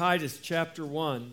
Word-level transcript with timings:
Titus 0.00 0.38
chapter 0.40 0.86
1. 0.86 1.30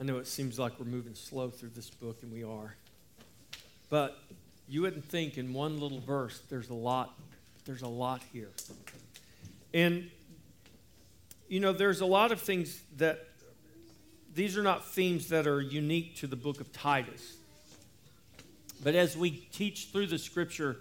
I 0.00 0.02
know 0.02 0.18
it 0.18 0.26
seems 0.26 0.58
like 0.58 0.72
we're 0.80 0.86
moving 0.86 1.14
slow 1.14 1.50
through 1.50 1.68
this 1.68 1.88
book, 1.88 2.18
and 2.22 2.32
we 2.32 2.42
are. 2.42 2.74
But 3.88 4.18
you 4.68 4.82
wouldn't 4.82 5.08
think 5.08 5.38
in 5.38 5.52
one 5.52 5.78
little 5.78 6.00
verse 6.00 6.40
there's 6.50 6.68
a 6.68 6.74
lot, 6.74 7.16
there's 7.64 7.82
a 7.82 7.88
lot 7.88 8.22
here. 8.32 8.50
And, 9.72 10.10
you 11.46 11.60
know, 11.60 11.72
there's 11.72 12.00
a 12.00 12.06
lot 12.06 12.32
of 12.32 12.40
things 12.40 12.82
that, 12.96 13.24
these 14.34 14.58
are 14.58 14.64
not 14.64 14.84
themes 14.84 15.28
that 15.28 15.46
are 15.46 15.60
unique 15.60 16.16
to 16.16 16.26
the 16.26 16.34
book 16.34 16.60
of 16.60 16.72
Titus. 16.72 17.36
But 18.82 18.96
as 18.96 19.16
we 19.16 19.30
teach 19.30 19.90
through 19.92 20.08
the 20.08 20.18
scripture 20.18 20.78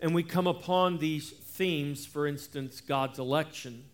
and 0.00 0.12
we 0.12 0.24
come 0.24 0.48
upon 0.48 0.98
these 0.98 1.32
themes, 1.58 2.06
for 2.06 2.28
instance, 2.28 2.80
God's 2.80 3.18
election, 3.18 3.84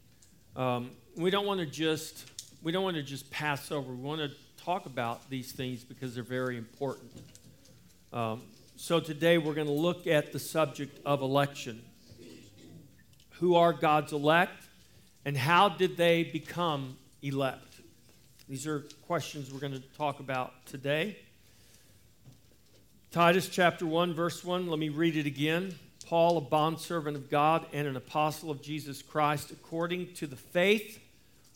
um, 0.54 0.90
we 1.16 1.30
don't 1.30 1.46
want 1.46 1.60
to 1.60 1.66
just 1.66 2.30
we 2.62 2.72
don't 2.72 2.84
want 2.84 2.96
to 2.96 3.02
just 3.02 3.30
pass 3.30 3.72
over. 3.72 3.90
We 3.90 4.02
want 4.02 4.20
to 4.20 4.30
talk 4.62 4.84
about 4.84 5.28
these 5.30 5.52
things 5.52 5.82
because 5.82 6.14
they're 6.14 6.22
very 6.22 6.58
important. 6.58 7.10
Um, 8.12 8.42
so 8.76 9.00
today 9.00 9.38
we're 9.38 9.54
going 9.54 9.66
to 9.66 9.72
look 9.72 10.06
at 10.06 10.30
the 10.30 10.38
subject 10.38 11.00
of 11.06 11.22
election. 11.22 11.82
Who 13.40 13.56
are 13.56 13.72
God's 13.72 14.12
elect, 14.12 14.62
and 15.24 15.36
how 15.36 15.70
did 15.70 15.96
they 15.96 16.22
become 16.22 16.98
elect? 17.22 17.80
These 18.46 18.66
are 18.66 18.80
questions 19.06 19.50
we're 19.50 19.60
going 19.60 19.72
to 19.72 19.96
talk 19.96 20.20
about 20.20 20.52
today. 20.66 21.16
Titus 23.10 23.48
chapter 23.48 23.86
1, 23.86 24.12
verse 24.12 24.44
1, 24.44 24.66
let 24.66 24.78
me 24.78 24.90
read 24.90 25.16
it 25.16 25.24
again. 25.24 25.74
Paul, 26.14 26.38
a 26.38 26.40
bondservant 26.40 27.16
of 27.16 27.28
God 27.28 27.66
and 27.72 27.88
an 27.88 27.96
apostle 27.96 28.48
of 28.48 28.62
Jesus 28.62 29.02
Christ, 29.02 29.50
according 29.50 30.12
to 30.12 30.28
the 30.28 30.36
faith 30.36 31.00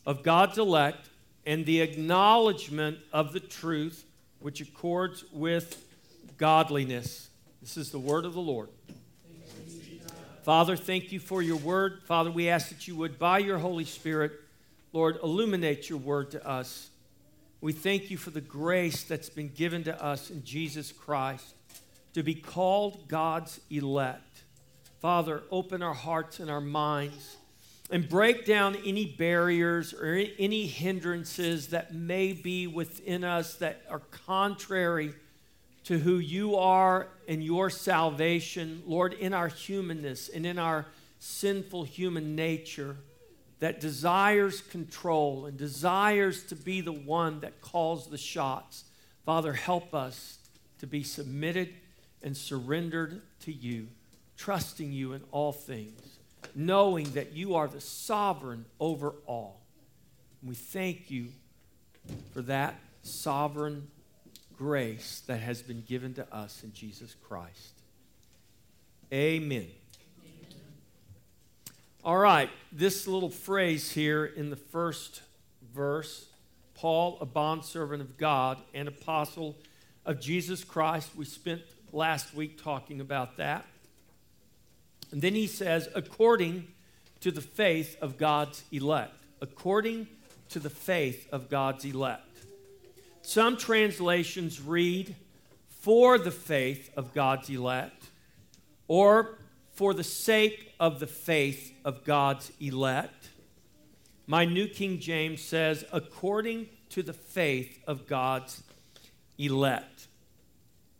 of 0.05 0.21
God's 0.21 0.57
elect 0.57 1.07
and 1.45 1.65
the 1.65 1.79
acknowledgement 1.79 2.97
of 3.13 3.31
the 3.31 3.39
truth 3.39 4.03
which 4.41 4.59
accords 4.59 5.23
with 5.31 5.81
godliness. 6.37 7.29
This 7.61 7.77
is 7.77 7.91
the 7.91 7.99
word 7.99 8.25
of 8.25 8.33
the 8.33 8.41
Lord. 8.41 8.67
Father, 10.43 10.75
thank 10.75 11.13
you 11.13 11.21
for 11.21 11.41
your 11.41 11.55
word. 11.55 12.01
Father, 12.03 12.29
we 12.29 12.49
ask 12.49 12.67
that 12.67 12.85
you 12.85 12.97
would, 12.97 13.17
by 13.17 13.39
your 13.39 13.59
Holy 13.59 13.85
Spirit, 13.85 14.33
Lord, 14.91 15.19
illuminate 15.23 15.89
your 15.89 15.99
word 15.99 16.31
to 16.31 16.45
us. 16.45 16.89
We 17.61 17.71
thank 17.71 18.11
you 18.11 18.17
for 18.17 18.31
the 18.31 18.41
grace 18.41 19.03
that's 19.03 19.29
been 19.29 19.53
given 19.55 19.85
to 19.85 20.03
us 20.03 20.29
in 20.29 20.43
Jesus 20.43 20.91
Christ 20.91 21.45
to 22.13 22.23
be 22.23 22.35
called 22.35 23.07
God's 23.07 23.61
elect. 23.69 24.23
Father, 24.99 25.43
open 25.49 25.81
our 25.81 25.93
hearts 25.93 26.39
and 26.39 26.49
our 26.49 26.61
minds 26.61 27.37
and 27.89 28.07
break 28.07 28.45
down 28.45 28.75
any 28.85 29.05
barriers 29.05 29.93
or 29.93 30.23
any 30.37 30.67
hindrances 30.67 31.67
that 31.67 31.93
may 31.93 32.33
be 32.33 32.67
within 32.67 33.23
us 33.23 33.55
that 33.55 33.81
are 33.89 34.01
contrary 34.25 35.13
to 35.85 35.97
who 35.97 36.19
you 36.19 36.55
are 36.55 37.07
and 37.27 37.43
your 37.43 37.69
salvation, 37.69 38.83
Lord, 38.85 39.13
in 39.13 39.33
our 39.33 39.47
humanness 39.47 40.29
and 40.29 40.45
in 40.45 40.59
our 40.59 40.85
sinful 41.19 41.85
human 41.85 42.35
nature 42.35 42.97
that 43.59 43.79
desires 43.79 44.61
control 44.61 45.45
and 45.45 45.57
desires 45.57 46.43
to 46.43 46.55
be 46.55 46.81
the 46.81 46.91
one 46.91 47.39
that 47.41 47.61
calls 47.61 48.07
the 48.07 48.17
shots. 48.17 48.83
Father, 49.25 49.53
help 49.53 49.93
us 49.93 50.37
to 50.79 50.87
be 50.87 51.03
submitted 51.03 51.73
and 52.21 52.35
surrendered 52.35 53.21
to 53.41 53.51
you, 53.51 53.87
trusting 54.39 54.91
you 54.91 55.13
in 55.13 55.21
all 55.31 55.51
things 55.51 56.19
knowing 56.55 57.11
that 57.11 57.33
you 57.33 57.55
are 57.55 57.67
the 57.67 57.81
sovereign 57.81 58.65
over 58.79 59.13
all. 59.25 59.61
And 60.41 60.49
we 60.49 60.55
thank 60.55 61.11
you 61.11 61.29
for 62.33 62.41
that 62.43 62.75
sovereign 63.03 63.87
grace 64.57 65.23
that 65.27 65.39
has 65.39 65.61
been 65.61 65.83
given 65.87 66.13
to 66.15 66.35
us 66.35 66.63
in 66.63 66.73
Jesus 66.73 67.15
Christ. 67.23 67.81
Amen. 69.13 69.67
All 72.03 72.17
right, 72.17 72.49
this 72.71 73.07
little 73.07 73.29
phrase 73.29 73.91
here 73.91 74.25
in 74.25 74.49
the 74.49 74.55
first 74.55 75.21
verse 75.73 76.25
Paul, 76.75 77.17
a 77.19 77.25
bondservant 77.25 78.01
of 78.01 78.17
God 78.17 78.57
and 78.73 78.87
apostle 78.87 79.57
of 80.05 80.21
Jesus 80.21 80.63
Christ. 80.63 81.09
We 81.13 81.25
spent 81.25 81.61
last 81.91 82.33
week 82.33 82.63
talking 82.63 83.01
about 83.01 83.35
that. 83.35 83.65
And 85.11 85.21
then 85.21 85.35
he 85.35 85.47
says, 85.47 85.89
according 85.95 86.67
to 87.21 87.31
the 87.31 87.41
faith 87.41 87.97
of 88.01 88.17
God's 88.17 88.63
elect. 88.71 89.21
According 89.41 90.07
to 90.49 90.59
the 90.59 90.69
faith 90.69 91.27
of 91.31 91.49
God's 91.49 91.85
elect. 91.85 92.25
Some 93.21 93.57
translations 93.57 94.61
read, 94.61 95.15
for 95.69 96.17
the 96.17 96.31
faith 96.31 96.91
of 96.97 97.13
God's 97.13 97.49
elect, 97.49 98.09
or 98.87 99.37
for 99.71 99.93
the 99.93 100.03
sake 100.03 100.73
of 100.79 100.99
the 100.99 101.07
faith 101.07 101.73
of 101.85 102.03
God's 102.03 102.51
elect. 102.59 103.29
My 104.27 104.45
New 104.45 104.67
King 104.67 104.99
James 104.99 105.41
says, 105.41 105.85
according 105.93 106.67
to 106.89 107.01
the 107.01 107.13
faith 107.13 107.81
of 107.87 108.07
God's 108.07 108.61
elect. 109.37 110.08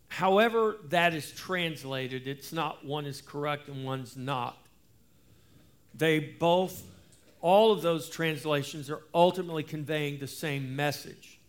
However, 0.10 0.78
that 0.90 1.14
is 1.14 1.32
translated, 1.32 2.28
it's 2.28 2.52
not 2.52 2.84
one 2.86 3.06
is 3.06 3.22
correct 3.22 3.70
and 3.70 3.86
one's 3.86 4.18
not. 4.18 4.58
They 5.94 6.20
both, 6.20 6.84
all 7.42 7.72
of 7.72 7.82
those 7.82 8.10
translations 8.10 8.90
are 8.90 9.02
ultimately 9.14 9.64
conveying 9.64 10.20
the 10.20 10.28
same 10.28 10.76
message. 10.76 11.40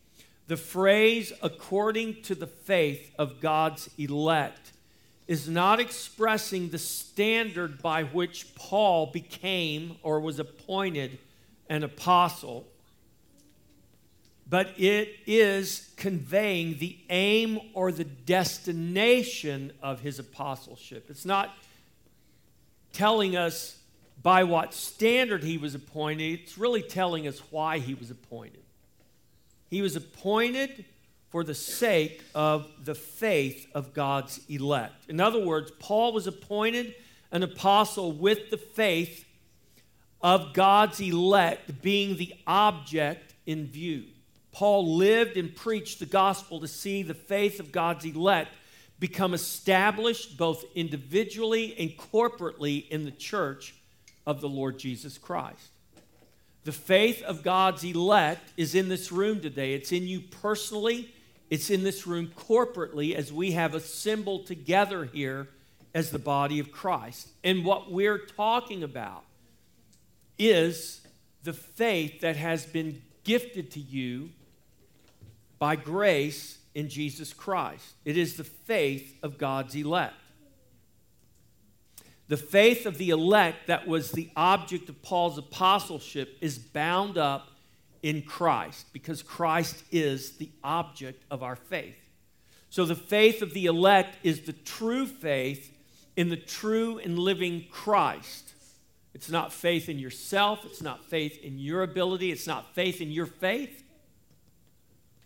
The 0.46 0.56
phrase, 0.56 1.32
according 1.42 2.22
to 2.22 2.34
the 2.34 2.46
faith 2.46 3.12
of 3.18 3.40
God's 3.40 3.88
elect, 3.98 4.72
is 5.26 5.48
not 5.48 5.78
expressing 5.78 6.68
the 6.68 6.78
standard 6.78 7.80
by 7.80 8.02
which 8.02 8.54
Paul 8.56 9.06
became 9.06 9.96
or 10.02 10.20
was 10.20 10.38
appointed 10.38 11.18
an 11.68 11.84
apostle 11.84 12.66
but 14.50 14.74
it 14.76 15.14
is 15.26 15.92
conveying 15.96 16.76
the 16.78 16.98
aim 17.08 17.60
or 17.72 17.92
the 17.92 18.04
destination 18.04 19.72
of 19.80 20.00
his 20.00 20.18
apostleship. 20.18 21.06
It's 21.08 21.24
not 21.24 21.56
telling 22.92 23.36
us 23.36 23.78
by 24.20 24.42
what 24.42 24.74
standard 24.74 25.44
he 25.44 25.56
was 25.56 25.76
appointed, 25.76 26.40
it's 26.40 26.58
really 26.58 26.82
telling 26.82 27.28
us 27.28 27.40
why 27.50 27.78
he 27.78 27.94
was 27.94 28.10
appointed. 28.10 28.60
He 29.70 29.82
was 29.82 29.94
appointed 29.94 30.84
for 31.30 31.44
the 31.44 31.54
sake 31.54 32.20
of 32.34 32.68
the 32.84 32.96
faith 32.96 33.68
of 33.72 33.94
God's 33.94 34.40
elect. 34.48 35.08
In 35.08 35.20
other 35.20 35.42
words, 35.42 35.70
Paul 35.78 36.12
was 36.12 36.26
appointed 36.26 36.96
an 37.30 37.44
apostle 37.44 38.10
with 38.10 38.50
the 38.50 38.58
faith 38.58 39.24
of 40.20 40.52
God's 40.54 41.00
elect 41.00 41.80
being 41.80 42.16
the 42.16 42.34
object 42.48 43.34
in 43.46 43.68
view. 43.68 44.06
Paul 44.52 44.96
lived 44.96 45.36
and 45.36 45.54
preached 45.54 46.00
the 46.00 46.06
gospel 46.06 46.60
to 46.60 46.68
see 46.68 47.02
the 47.02 47.14
faith 47.14 47.60
of 47.60 47.72
God's 47.72 48.04
elect 48.04 48.50
become 48.98 49.32
established 49.32 50.36
both 50.36 50.64
individually 50.74 51.74
and 51.78 51.90
corporately 51.96 52.88
in 52.90 53.04
the 53.04 53.10
church 53.10 53.74
of 54.26 54.40
the 54.40 54.48
Lord 54.48 54.78
Jesus 54.78 55.16
Christ. 55.16 55.70
The 56.64 56.72
faith 56.72 57.22
of 57.22 57.42
God's 57.42 57.82
elect 57.82 58.52
is 58.58 58.74
in 58.74 58.88
this 58.88 59.10
room 59.10 59.40
today. 59.40 59.72
It's 59.72 59.92
in 59.92 60.06
you 60.06 60.20
personally, 60.20 61.14
it's 61.48 61.70
in 61.70 61.82
this 61.82 62.06
room 62.06 62.30
corporately 62.36 63.14
as 63.14 63.32
we 63.32 63.52
have 63.52 63.74
assembled 63.74 64.46
together 64.46 65.06
here 65.06 65.48
as 65.94 66.10
the 66.10 66.18
body 66.18 66.60
of 66.60 66.70
Christ. 66.70 67.28
And 67.42 67.64
what 67.64 67.90
we're 67.90 68.18
talking 68.18 68.82
about 68.82 69.24
is 70.38 71.00
the 71.42 71.54
faith 71.54 72.20
that 72.20 72.36
has 72.36 72.66
been 72.66 73.00
gifted 73.24 73.70
to 73.72 73.80
you 73.80 74.30
by 75.60 75.76
grace 75.76 76.58
in 76.74 76.88
Jesus 76.88 77.32
Christ. 77.32 77.94
It 78.04 78.16
is 78.16 78.34
the 78.34 78.44
faith 78.44 79.16
of 79.22 79.38
God's 79.38 79.76
elect. 79.76 80.14
The 82.26 82.36
faith 82.36 82.86
of 82.86 82.98
the 82.98 83.10
elect 83.10 83.66
that 83.66 83.86
was 83.86 84.12
the 84.12 84.30
object 84.34 84.88
of 84.88 85.02
Paul's 85.02 85.36
apostleship 85.36 86.36
is 86.40 86.58
bound 86.58 87.18
up 87.18 87.50
in 88.02 88.22
Christ 88.22 88.86
because 88.92 89.22
Christ 89.22 89.84
is 89.90 90.38
the 90.38 90.50
object 90.64 91.24
of 91.30 91.42
our 91.42 91.56
faith. 91.56 91.98
So 92.70 92.84
the 92.84 92.94
faith 92.94 93.42
of 93.42 93.52
the 93.52 93.66
elect 93.66 94.16
is 94.22 94.42
the 94.42 94.52
true 94.52 95.06
faith 95.06 95.76
in 96.16 96.28
the 96.28 96.36
true 96.36 96.98
and 96.98 97.18
living 97.18 97.66
Christ. 97.70 98.54
It's 99.12 99.28
not 99.28 99.52
faith 99.52 99.88
in 99.88 99.98
yourself, 99.98 100.64
it's 100.64 100.80
not 100.80 101.04
faith 101.04 101.42
in 101.42 101.58
your 101.58 101.82
ability, 101.82 102.30
it's 102.30 102.46
not 102.46 102.74
faith 102.74 103.00
in 103.00 103.10
your 103.10 103.26
faith. 103.26 103.82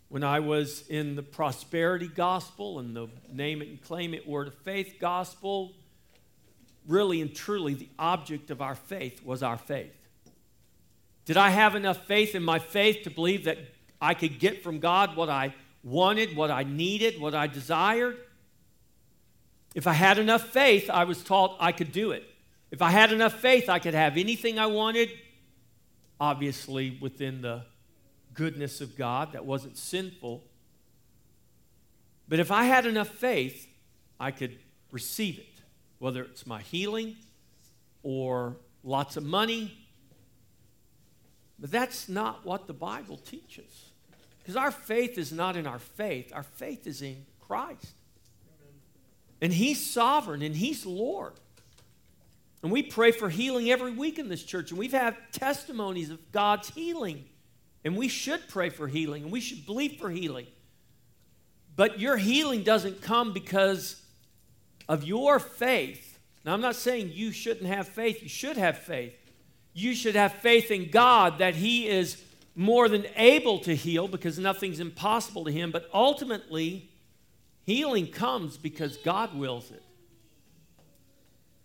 When 0.09 0.23
I 0.23 0.39
was 0.39 0.87
in 0.87 1.15
the 1.15 1.23
prosperity 1.23 2.07
gospel 2.07 2.79
and 2.79 2.95
the 2.95 3.07
name 3.31 3.61
it 3.61 3.69
and 3.69 3.81
claim 3.81 4.13
it 4.13 4.27
word 4.27 4.47
of 4.47 4.53
faith 4.53 4.95
gospel, 4.99 5.73
really 6.87 7.21
and 7.21 7.33
truly 7.33 7.73
the 7.73 7.89
object 7.97 8.51
of 8.51 8.61
our 8.61 8.75
faith 8.75 9.23
was 9.25 9.41
our 9.41 9.57
faith. 9.57 9.93
Did 11.25 11.37
I 11.37 11.49
have 11.49 11.75
enough 11.75 12.05
faith 12.05 12.35
in 12.35 12.43
my 12.43 12.59
faith 12.59 13.03
to 13.03 13.09
believe 13.09 13.45
that 13.45 13.57
I 13.99 14.13
could 14.13 14.39
get 14.39 14.61
from 14.61 14.79
God 14.79 15.15
what 15.15 15.29
I 15.29 15.55
wanted, 15.83 16.35
what 16.35 16.51
I 16.51 16.63
needed, 16.63 17.19
what 17.19 17.33
I 17.33 17.47
desired? 17.47 18.17
If 19.73 19.87
I 19.87 19.93
had 19.93 20.19
enough 20.19 20.49
faith, 20.49 20.89
I 20.89 21.03
was 21.03 21.23
taught 21.23 21.57
I 21.59 21.71
could 21.71 21.91
do 21.91 22.11
it. 22.11 22.23
If 22.71 22.81
I 22.81 22.91
had 22.91 23.11
enough 23.11 23.33
faith, 23.39 23.69
I 23.69 23.79
could 23.79 23.93
have 23.93 24.17
anything 24.17 24.59
I 24.59 24.67
wanted, 24.67 25.09
obviously 26.19 26.97
within 27.01 27.41
the 27.41 27.63
goodness 28.35 28.81
of 28.81 28.95
God 28.95 29.31
that 29.33 29.45
wasn't 29.45 29.77
sinful. 29.77 30.43
But 32.27 32.39
if 32.39 32.51
I 32.51 32.65
had 32.65 32.85
enough 32.85 33.09
faith, 33.09 33.67
I 34.19 34.31
could 34.31 34.57
receive 34.91 35.39
it, 35.39 35.61
whether 35.99 36.23
it's 36.23 36.45
my 36.45 36.61
healing 36.61 37.15
or 38.03 38.57
lots 38.83 39.17
of 39.17 39.23
money. 39.23 39.77
But 41.59 41.71
that's 41.71 42.07
not 42.07 42.45
what 42.45 42.67
the 42.67 42.73
Bible 42.73 43.17
teaches. 43.17 43.89
Because 44.39 44.55
our 44.55 44.71
faith 44.71 45.17
is 45.17 45.31
not 45.31 45.55
in 45.55 45.65
our 45.65 45.79
faith, 45.79 46.31
our 46.33 46.43
faith 46.43 46.85
is 46.85 47.01
in 47.01 47.25
Christ. 47.41 47.93
And 49.41 49.51
He's 49.51 49.83
sovereign 49.83 50.41
and 50.41 50.55
He's 50.55 50.85
Lord. 50.85 51.33
And 52.61 52.71
we 52.71 52.81
pray 52.83 53.11
for 53.11 53.29
healing 53.29 53.69
every 53.69 53.91
week 53.91 54.17
in 54.17 54.27
this 54.27 54.43
church, 54.43 54.71
and 54.71 54.79
we've 54.79 54.91
had 54.91 55.15
testimonies 55.31 56.09
of 56.09 56.31
God's 56.31 56.69
healing. 56.69 57.25
And 57.85 57.95
we 57.95 58.07
should 58.07 58.49
pray 58.49 58.69
for 58.69 58.87
healing, 58.87 59.23
and 59.23 59.31
we 59.31 59.39
should 59.39 59.65
believe 59.65 59.99
for 59.99 60.09
healing. 60.09 60.47
But 61.75 61.99
your 61.99 62.17
healing 62.17 62.63
doesn't 62.63 63.01
come 63.01 63.31
because 63.31 64.01
of 64.89 65.03
your 65.03 65.39
faith. 65.39 66.19
Now, 66.43 66.53
I'm 66.53 66.61
not 66.61 66.75
saying 66.75 67.11
you 67.13 67.31
shouldn't 67.31 67.67
have 67.67 67.87
faith, 67.87 68.23
you 68.23 68.29
should 68.29 68.57
have 68.57 68.79
faith. 68.79 69.13
You 69.73 69.93
should 69.93 70.15
have 70.15 70.33
faith 70.33 70.71
in 70.71 70.89
God 70.89 71.39
that 71.39 71.55
He 71.55 71.87
is 71.87 72.21
more 72.55 72.87
than 72.87 73.05
able 73.17 73.59
to 73.59 73.75
heal 73.75 74.07
because 74.07 74.39
nothing's 74.39 74.79
impossible 74.79 75.43
to 75.45 75.51
Him. 75.51 75.71
But 75.71 75.89
ultimately, 75.93 76.89
healing 77.65 78.07
comes 78.07 78.57
because 78.57 78.97
God 78.97 79.35
wills 79.35 79.69
it. 79.71 79.83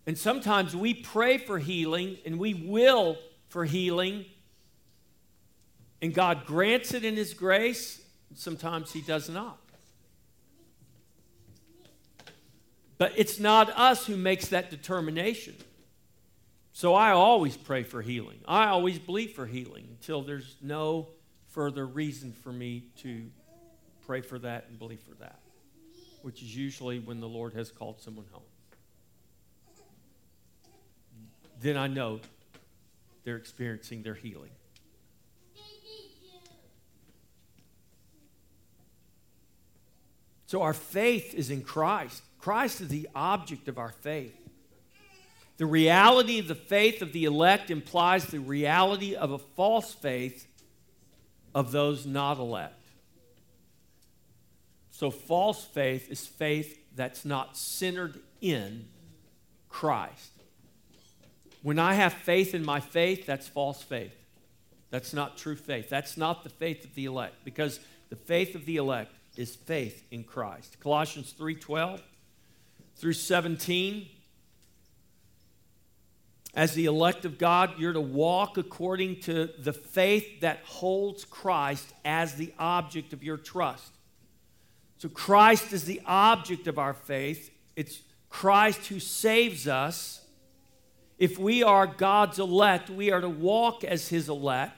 And 0.05 0.17
sometimes 0.17 0.75
we 0.75 0.93
pray 0.93 1.37
for 1.37 1.57
healing 1.57 2.17
and 2.25 2.37
we 2.37 2.53
will 2.53 3.17
for 3.47 3.65
healing, 3.65 4.25
and 6.01 6.13
God 6.13 6.45
grants 6.45 6.93
it 6.93 7.05
in 7.05 7.15
His 7.15 7.33
grace. 7.33 8.01
Sometimes 8.33 8.91
He 8.91 9.01
does 9.01 9.29
not. 9.29 9.57
But 12.97 13.13
it's 13.15 13.39
not 13.39 13.69
us 13.71 14.05
who 14.05 14.15
makes 14.15 14.49
that 14.49 14.69
determination. 14.69 15.55
So 16.73 16.93
I 16.93 17.11
always 17.11 17.57
pray 17.57 17.83
for 17.83 18.01
healing. 18.01 18.39
I 18.47 18.67
always 18.67 18.99
believe 18.99 19.31
for 19.31 19.45
healing 19.45 19.87
until 19.89 20.21
there's 20.21 20.55
no 20.61 21.07
further 21.49 21.85
reason 21.85 22.31
for 22.31 22.51
me 22.51 22.85
to 23.01 23.25
pray 24.05 24.21
for 24.21 24.39
that 24.39 24.67
and 24.69 24.79
believe 24.79 25.01
for 25.01 25.15
that, 25.15 25.39
which 26.21 26.41
is 26.41 26.55
usually 26.55 26.99
when 26.99 27.19
the 27.19 27.27
Lord 27.27 27.53
has 27.53 27.71
called 27.71 27.99
someone 28.01 28.25
home. 28.31 28.43
Then 31.59 31.77
I 31.77 31.87
know 31.87 32.19
they're 33.23 33.35
experiencing 33.35 34.01
their 34.01 34.15
healing. 34.15 34.51
So 40.51 40.63
our 40.63 40.73
faith 40.73 41.33
is 41.33 41.49
in 41.49 41.61
Christ. 41.61 42.21
Christ 42.37 42.81
is 42.81 42.89
the 42.89 43.07
object 43.15 43.69
of 43.69 43.77
our 43.77 43.93
faith. 44.01 44.35
The 45.55 45.65
reality 45.65 46.39
of 46.39 46.49
the 46.49 46.55
faith 46.55 47.01
of 47.01 47.13
the 47.13 47.23
elect 47.23 47.71
implies 47.71 48.25
the 48.25 48.39
reality 48.39 49.15
of 49.15 49.31
a 49.31 49.37
false 49.37 49.93
faith 49.93 50.45
of 51.55 51.71
those 51.71 52.05
not 52.05 52.37
elect. 52.37 52.83
So, 54.89 55.09
false 55.09 55.63
faith 55.63 56.11
is 56.11 56.27
faith 56.27 56.77
that's 56.97 57.23
not 57.23 57.55
centered 57.55 58.19
in 58.41 58.89
Christ. 59.69 60.33
When 61.63 61.79
I 61.79 61.93
have 61.93 62.11
faith 62.11 62.53
in 62.53 62.65
my 62.65 62.81
faith, 62.81 63.25
that's 63.25 63.47
false 63.47 63.81
faith. 63.81 64.25
That's 64.89 65.13
not 65.13 65.37
true 65.37 65.55
faith. 65.55 65.87
That's 65.87 66.17
not 66.17 66.43
the 66.43 66.49
faith 66.49 66.83
of 66.83 66.93
the 66.93 67.05
elect 67.05 67.35
because 67.45 67.79
the 68.09 68.17
faith 68.17 68.53
of 68.53 68.65
the 68.65 68.75
elect 68.75 69.15
is 69.35 69.55
faith 69.55 70.03
in 70.11 70.23
Christ. 70.23 70.79
Colossians 70.79 71.31
3:12 71.31 72.01
through 72.95 73.13
17. 73.13 74.07
As 76.53 76.73
the 76.73 76.85
elect 76.85 77.23
of 77.23 77.37
God, 77.37 77.79
you're 77.79 77.93
to 77.93 78.01
walk 78.01 78.57
according 78.57 79.21
to 79.21 79.49
the 79.57 79.71
faith 79.71 80.41
that 80.41 80.59
holds 80.63 81.23
Christ 81.23 81.93
as 82.03 82.35
the 82.35 82.53
object 82.59 83.13
of 83.13 83.23
your 83.23 83.37
trust. 83.37 83.93
So, 84.97 85.07
Christ 85.07 85.71
is 85.71 85.85
the 85.85 86.01
object 86.05 86.67
of 86.67 86.77
our 86.77 86.93
faith. 86.93 87.49
It's 87.75 88.01
Christ 88.29 88.87
who 88.87 88.99
saves 88.99 89.67
us. 89.67 90.25
If 91.17 91.39
we 91.39 91.63
are 91.63 91.87
God's 91.87 92.37
elect, 92.37 92.89
we 92.89 93.11
are 93.11 93.21
to 93.21 93.29
walk 93.29 93.83
as 93.83 94.09
his 94.09 94.27
elect. 94.27 94.77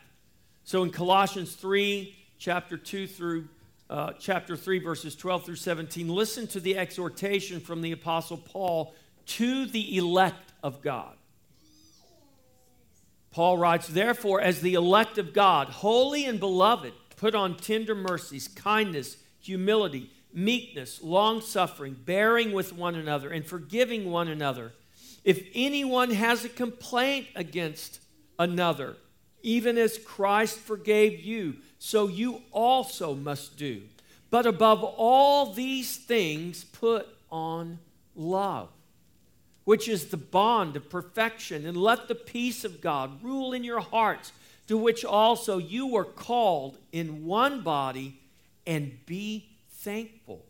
So, 0.63 0.83
in 0.83 0.91
Colossians 0.91 1.55
3, 1.55 2.15
chapter 2.37 2.77
2 2.77 3.07
through 3.07 3.47
uh, 3.93 4.11
chapter 4.19 4.57
3, 4.57 4.79
verses 4.79 5.15
12 5.15 5.45
through 5.45 5.55
17, 5.55 6.09
listen 6.09 6.47
to 6.47 6.59
the 6.59 6.75
exhortation 6.75 7.59
from 7.59 7.83
the 7.83 7.91
Apostle 7.91 8.37
Paul 8.37 8.95
to 9.27 9.67
the 9.67 9.97
elect 9.97 10.51
of 10.63 10.81
God. 10.81 11.15
Paul 13.29 13.59
writes, 13.59 13.87
Therefore, 13.87 14.41
as 14.41 14.61
the 14.61 14.73
elect 14.73 15.19
of 15.19 15.31
God, 15.31 15.67
holy 15.67 16.25
and 16.25 16.39
beloved, 16.39 16.93
put 17.17 17.35
on 17.35 17.55
tender 17.55 17.93
mercies, 17.93 18.47
kindness, 18.47 19.17
humility, 19.39 20.09
meekness, 20.33 21.03
long 21.03 21.39
suffering, 21.39 21.95
bearing 22.03 22.51
with 22.51 22.73
one 22.73 22.95
another, 22.95 23.29
and 23.29 23.45
forgiving 23.45 24.09
one 24.09 24.27
another. 24.27 24.73
If 25.23 25.45
anyone 25.53 26.09
has 26.09 26.43
a 26.43 26.49
complaint 26.49 27.27
against 27.35 27.99
another, 28.39 28.97
even 29.43 29.77
as 29.77 29.97
Christ 29.97 30.57
forgave 30.57 31.19
you, 31.19 31.57
so 31.77 32.07
you 32.07 32.41
also 32.51 33.13
must 33.13 33.57
do. 33.57 33.81
But 34.31 34.47
above 34.47 34.83
all 34.83 35.53
these 35.53 35.97
things, 35.97 36.63
put 36.63 37.07
on 37.29 37.77
love, 38.15 38.69
which 39.65 39.87
is 39.87 40.07
the 40.07 40.17
bond 40.17 40.75
of 40.75 40.89
perfection. 40.89 41.67
And 41.67 41.77
let 41.77 42.07
the 42.07 42.15
peace 42.15 42.63
of 42.63 42.81
God 42.81 43.23
rule 43.23 43.53
in 43.53 43.63
your 43.63 43.81
hearts, 43.81 44.31
to 44.67 44.77
which 44.77 45.05
also 45.05 45.57
you 45.57 45.87
were 45.87 46.05
called 46.05 46.77
in 46.91 47.25
one 47.25 47.61
body, 47.61 48.19
and 48.65 49.05
be 49.05 49.49
thankful. 49.69 50.45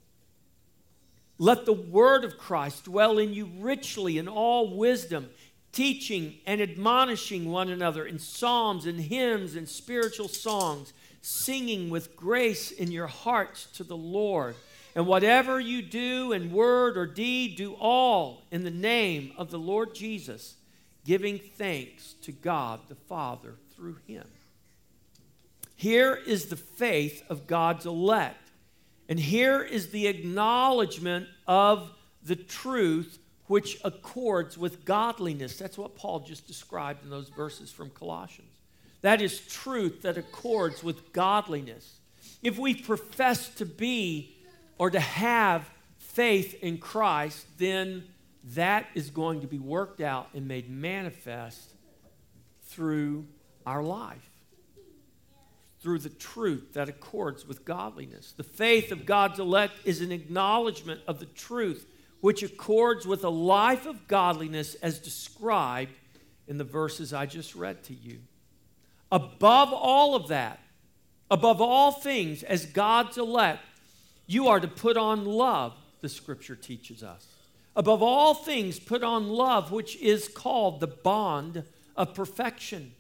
Let 1.40 1.66
the 1.66 1.74
word 1.74 2.24
of 2.24 2.38
Christ 2.38 2.86
dwell 2.86 3.18
in 3.18 3.34
you 3.34 3.50
richly 3.58 4.18
in 4.20 4.28
all 4.28 4.78
wisdom, 4.78 5.30
teaching 5.74 6.36
and 6.46 6.62
admonishing 6.62 7.52
one 7.52 7.70
another 7.70 8.06
in 8.06 8.20
psalms 8.20 8.86
and 8.86 9.00
hymns 9.00 9.56
and 9.56 9.68
spiritual 9.68 10.30
songs 10.30 10.94
singing 11.22 11.90
with 11.90 12.16
grace 12.16 12.72
in 12.72 12.92
your 12.92 13.08
hearts 13.08 13.66
to 13.74 13.84
the 13.84 13.98
Lord. 13.98 14.56
And 14.96 15.08
whatever 15.08 15.60
you 15.60 15.82
do 15.82 16.32
in 16.32 16.54
word 16.54 16.98
or 16.98 17.08
deed, 17.08 17.56
do 17.56 17.74
all 17.74 18.44
in 18.52 18.64
the 18.64 18.72
name 18.72 19.32
of 19.38 19.50
the 19.50 19.58
Lord 19.58 19.96
Jesus, 19.96 20.56
giving 21.04 21.40
thanks 21.40 22.14
to 22.22 22.32
God 22.32 22.82
the 22.88 22.96
Father 22.96 23.56
through 23.76 23.98
him. 24.06 24.28
Here 25.76 26.14
is 26.28 26.46
the 26.46 26.56
faith 26.56 27.24
of 27.30 27.48
God's 27.48 27.86
elect. 27.86 28.52
And 29.10 29.20
here 29.20 29.62
is 29.62 29.90
the 29.90 30.08
acknowledgement 30.08 31.28
of 31.48 31.92
the 32.22 32.36
truth 32.36 33.18
which 33.54 33.78
accords 33.84 34.58
with 34.58 34.84
godliness. 34.84 35.60
That's 35.60 35.78
what 35.78 35.96
Paul 35.96 36.22
just 36.22 36.48
described 36.48 37.04
in 37.04 37.12
those 37.12 37.30
verses 37.30 37.72
from 37.72 37.92
Colossians. 37.92 38.50
That 39.02 39.22
is 39.22 39.42
truth 39.42 40.02
that 40.02 40.18
accords 40.18 40.84
with 40.84 41.14
godliness. 41.14 42.00
If 42.42 42.58
we 42.58 42.74
profess 42.74 43.50
to 43.50 43.66
be 43.68 44.36
or 44.80 44.90
to 44.90 45.00
have 45.00 45.70
faith 46.00 46.64
in 46.64 46.80
Christ, 46.80 47.46
then 47.60 48.06
that 48.56 48.88
is 48.96 49.12
going 49.12 49.42
to 49.42 49.48
be 49.48 49.60
worked 49.60 50.02
out 50.02 50.30
and 50.34 50.48
made 50.48 50.68
manifest 50.68 51.76
through 52.64 53.28
our 53.68 53.84
life, 53.84 54.32
through 55.80 56.00
the 56.00 56.10
truth 56.10 56.74
that 56.74 56.90
accords 56.90 57.48
with 57.48 57.66
godliness. 57.66 58.34
The 58.36 58.42
faith 58.42 58.92
of 58.92 59.06
God's 59.06 59.38
elect 59.38 59.74
is 59.86 60.02
an 60.02 60.12
acknowledgement 60.12 61.02
of 61.06 61.20
the 61.20 61.28
truth 61.28 61.86
which 62.24 62.42
accords 62.42 63.06
with 63.06 63.26
a 63.26 63.30
life 63.30 63.86
of 63.86 64.08
godliness 64.08 64.76
as 64.76 64.98
described 64.98 65.92
in 66.48 66.58
the 66.58 66.64
verses 66.64 67.12
I 67.12 67.26
just 67.26 67.54
read 67.54 67.84
to 67.84 67.94
you. 67.94 68.20
Above 69.12 69.74
all 69.74 70.16
of 70.16 70.30
that, 70.30 70.62
above 71.30 71.60
all 71.60 71.92
things, 71.92 72.42
as 72.42 72.66
God's 72.66 73.18
elect, 73.18 73.60
you 74.26 74.48
are 74.48 74.62
to 74.62 74.70
put 74.70 74.96
on 74.96 75.26
love, 75.26 75.74
the 76.00 76.08
scripture 76.08 76.56
teaches 76.56 77.04
us. 77.04 77.28
Above 77.76 78.02
all 78.02 78.34
things, 78.34 78.80
put 78.80 79.04
on 79.04 79.28
love, 79.28 79.74
which 79.74 79.98
is 79.98 80.30
called 80.30 80.80
the 80.80 80.88
bond 80.88 81.66
of 81.98 82.14
perfection. 82.14 82.94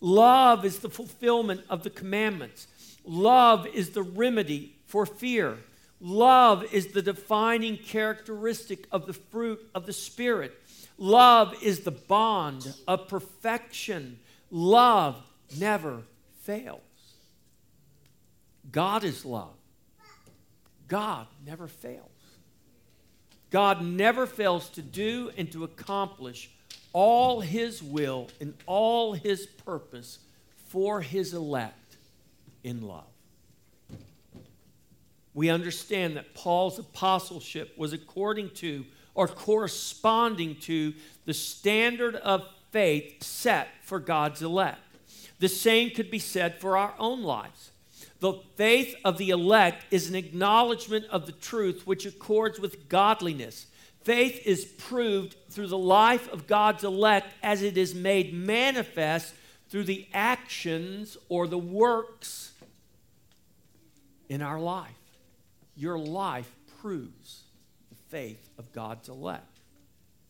Love 0.00 0.64
is 0.64 0.80
the 0.80 0.90
fulfillment 0.90 1.60
of 1.70 1.84
the 1.84 1.90
commandments. 1.90 2.66
Love 3.04 3.68
is 3.68 3.90
the 3.90 4.02
remedy 4.02 4.74
for 4.84 5.06
fear. 5.06 5.58
Love 6.06 6.70
is 6.70 6.88
the 6.88 7.00
defining 7.00 7.78
characteristic 7.78 8.86
of 8.92 9.06
the 9.06 9.14
fruit 9.14 9.58
of 9.74 9.86
the 9.86 9.92
Spirit. 9.92 10.52
Love 10.98 11.54
is 11.62 11.80
the 11.80 11.90
bond 11.90 12.74
of 12.86 13.08
perfection. 13.08 14.18
Love 14.50 15.16
never 15.58 16.02
fails. 16.42 16.82
God 18.70 19.02
is 19.02 19.24
love. 19.24 19.54
God 20.88 21.26
never 21.46 21.66
fails. 21.66 22.10
God 23.48 23.82
never 23.82 24.26
fails 24.26 24.68
to 24.70 24.82
do 24.82 25.30
and 25.38 25.50
to 25.52 25.64
accomplish 25.64 26.50
all 26.92 27.40
his 27.40 27.82
will 27.82 28.28
and 28.42 28.52
all 28.66 29.14
his 29.14 29.46
purpose 29.46 30.18
for 30.66 31.00
his 31.00 31.32
elect 31.32 31.96
in 32.62 32.82
love. 32.82 33.13
We 35.34 35.50
understand 35.50 36.16
that 36.16 36.34
Paul's 36.34 36.78
apostleship 36.78 37.76
was 37.76 37.92
according 37.92 38.50
to 38.50 38.86
or 39.14 39.28
corresponding 39.28 40.56
to 40.60 40.94
the 41.24 41.34
standard 41.34 42.14
of 42.16 42.46
faith 42.70 43.22
set 43.22 43.68
for 43.82 43.98
God's 43.98 44.42
elect. 44.42 44.80
The 45.40 45.48
same 45.48 45.90
could 45.90 46.10
be 46.10 46.18
said 46.18 46.60
for 46.60 46.76
our 46.76 46.94
own 46.98 47.22
lives. 47.22 47.70
The 48.20 48.34
faith 48.56 48.94
of 49.04 49.18
the 49.18 49.30
elect 49.30 49.84
is 49.90 50.08
an 50.08 50.14
acknowledgement 50.14 51.04
of 51.06 51.26
the 51.26 51.32
truth 51.32 51.86
which 51.86 52.06
accords 52.06 52.58
with 52.58 52.88
godliness. 52.88 53.66
Faith 54.02 54.40
is 54.46 54.64
proved 54.64 55.36
through 55.50 55.66
the 55.66 55.78
life 55.78 56.30
of 56.32 56.46
God's 56.46 56.84
elect 56.84 57.28
as 57.42 57.62
it 57.62 57.76
is 57.76 57.94
made 57.94 58.32
manifest 58.32 59.34
through 59.68 59.84
the 59.84 60.06
actions 60.12 61.16
or 61.28 61.46
the 61.46 61.58
works 61.58 62.52
in 64.28 64.42
our 64.42 64.60
life. 64.60 65.03
Your 65.76 65.98
life 65.98 66.50
proves 66.80 67.42
the 67.88 67.96
faith 68.08 68.48
of 68.58 68.72
God's 68.72 69.08
elect 69.08 69.60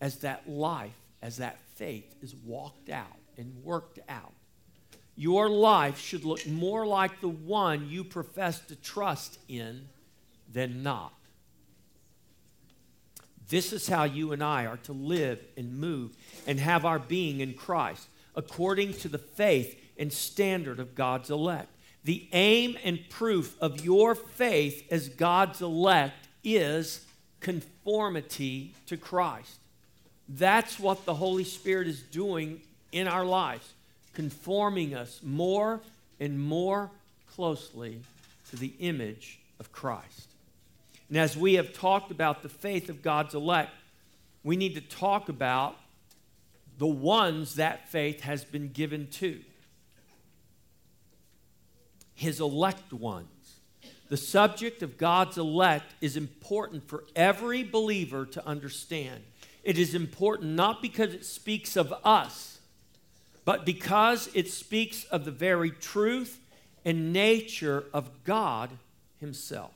as 0.01 0.19
that 0.19 0.49
life, 0.49 0.97
as 1.23 1.39
that 1.39 1.59
faith 1.77 2.15
is 2.23 2.35
walked 2.35 2.91
out 2.91 3.19
and 3.37 3.63
worked 3.65 3.99
out 4.09 4.33
your 5.17 5.49
life 5.49 5.99
should 5.99 6.25
look 6.25 6.47
more 6.47 6.87
like 6.87 7.21
the 7.21 7.29
one 7.29 7.89
you 7.89 8.05
profess 8.05 8.59
to 8.61 8.77
trust 8.77 9.39
in 9.49 9.89
than 10.53 10.83
not. 10.83 11.13
This 13.49 13.73
is 13.73 13.89
how 13.89 14.05
you 14.05 14.33
and 14.33 14.43
I 14.43 14.67
are 14.67 14.79
to 14.79 14.93
live 14.93 15.39
and 15.57 15.79
move 15.79 16.17
and 16.47 16.59
have 16.59 16.85
our 16.85 16.99
being 16.99 17.41
in 17.41 17.55
Christ, 17.55 18.09
according 18.35 18.95
to 18.95 19.09
the 19.09 19.19
faith 19.19 19.81
and 19.97 20.13
standard 20.13 20.81
of 20.81 20.95
God's 20.95 21.31
elect. 21.31 21.69
The 22.05 22.29
aim 22.33 22.77
and 22.85 23.01
proof 23.09 23.57
of 23.61 23.85
your 23.85 24.15
faith 24.15 24.87
as 24.91 25.09
God's 25.09 25.63
elect 25.63 26.29
is 26.43 27.05
conformity 27.41 28.75
to 28.87 28.97
Christ. 28.97 29.59
That's 30.29 30.79
what 30.79 31.05
the 31.05 31.15
Holy 31.15 31.45
Spirit 31.45 31.89
is 31.89 32.03
doing 32.03 32.61
in 32.93 33.09
our 33.09 33.25
lives 33.25 33.75
conforming 34.15 34.95
us 34.95 35.21
more 35.23 35.81
and 36.21 36.41
more 36.41 36.91
closely 37.35 38.01
to 38.51 38.57
the 38.57 38.73
image 38.79 39.41
of 39.61 39.73
Christ. 39.73 40.29
And 41.09 41.19
as 41.19 41.37
we 41.37 41.55
have 41.55 41.73
talked 41.73 42.11
about 42.11 42.43
the 42.43 42.49
faith 42.49 42.89
of 42.89 43.03
God's 43.03 43.35
elect, 43.35 43.73
we 44.43 44.57
need 44.57 44.75
to 44.77 44.81
talk 44.81 45.29
about 45.29 45.77
the 46.79 46.87
ones 46.87 47.57
that 47.57 47.89
faith 47.89 48.21
has 48.23 48.45
been 48.45 48.69
given 48.69 49.09
to. 49.09 49.41
His 52.15 52.41
elect 52.41 52.93
ones. 52.93 53.29
The 54.09 54.17
subject 54.17 54.83
of 54.83 54.99
God's 54.99 55.39
elect 55.39 55.95
is 56.01 56.17
important 56.17 56.89
for 56.89 57.05
every 57.17 57.63
believer 57.63 58.27
to 58.27 58.47
understand. 58.47 59.23
It 59.63 59.79
is 59.79 59.95
important 59.95 60.53
not 60.53 60.83
because 60.83 61.15
it 61.15 61.25
speaks 61.25 61.77
of 61.77 61.93
us 62.05 62.55
but 63.45 63.67
because 63.67 64.31
it 64.35 64.51
speaks 64.51 65.05
of 65.05 65.25
the 65.25 65.31
very 65.31 65.71
truth 65.71 66.41
and 66.85 67.13
nature 67.13 67.85
of 67.93 68.25
God 68.25 68.71
Himself. 69.21 69.73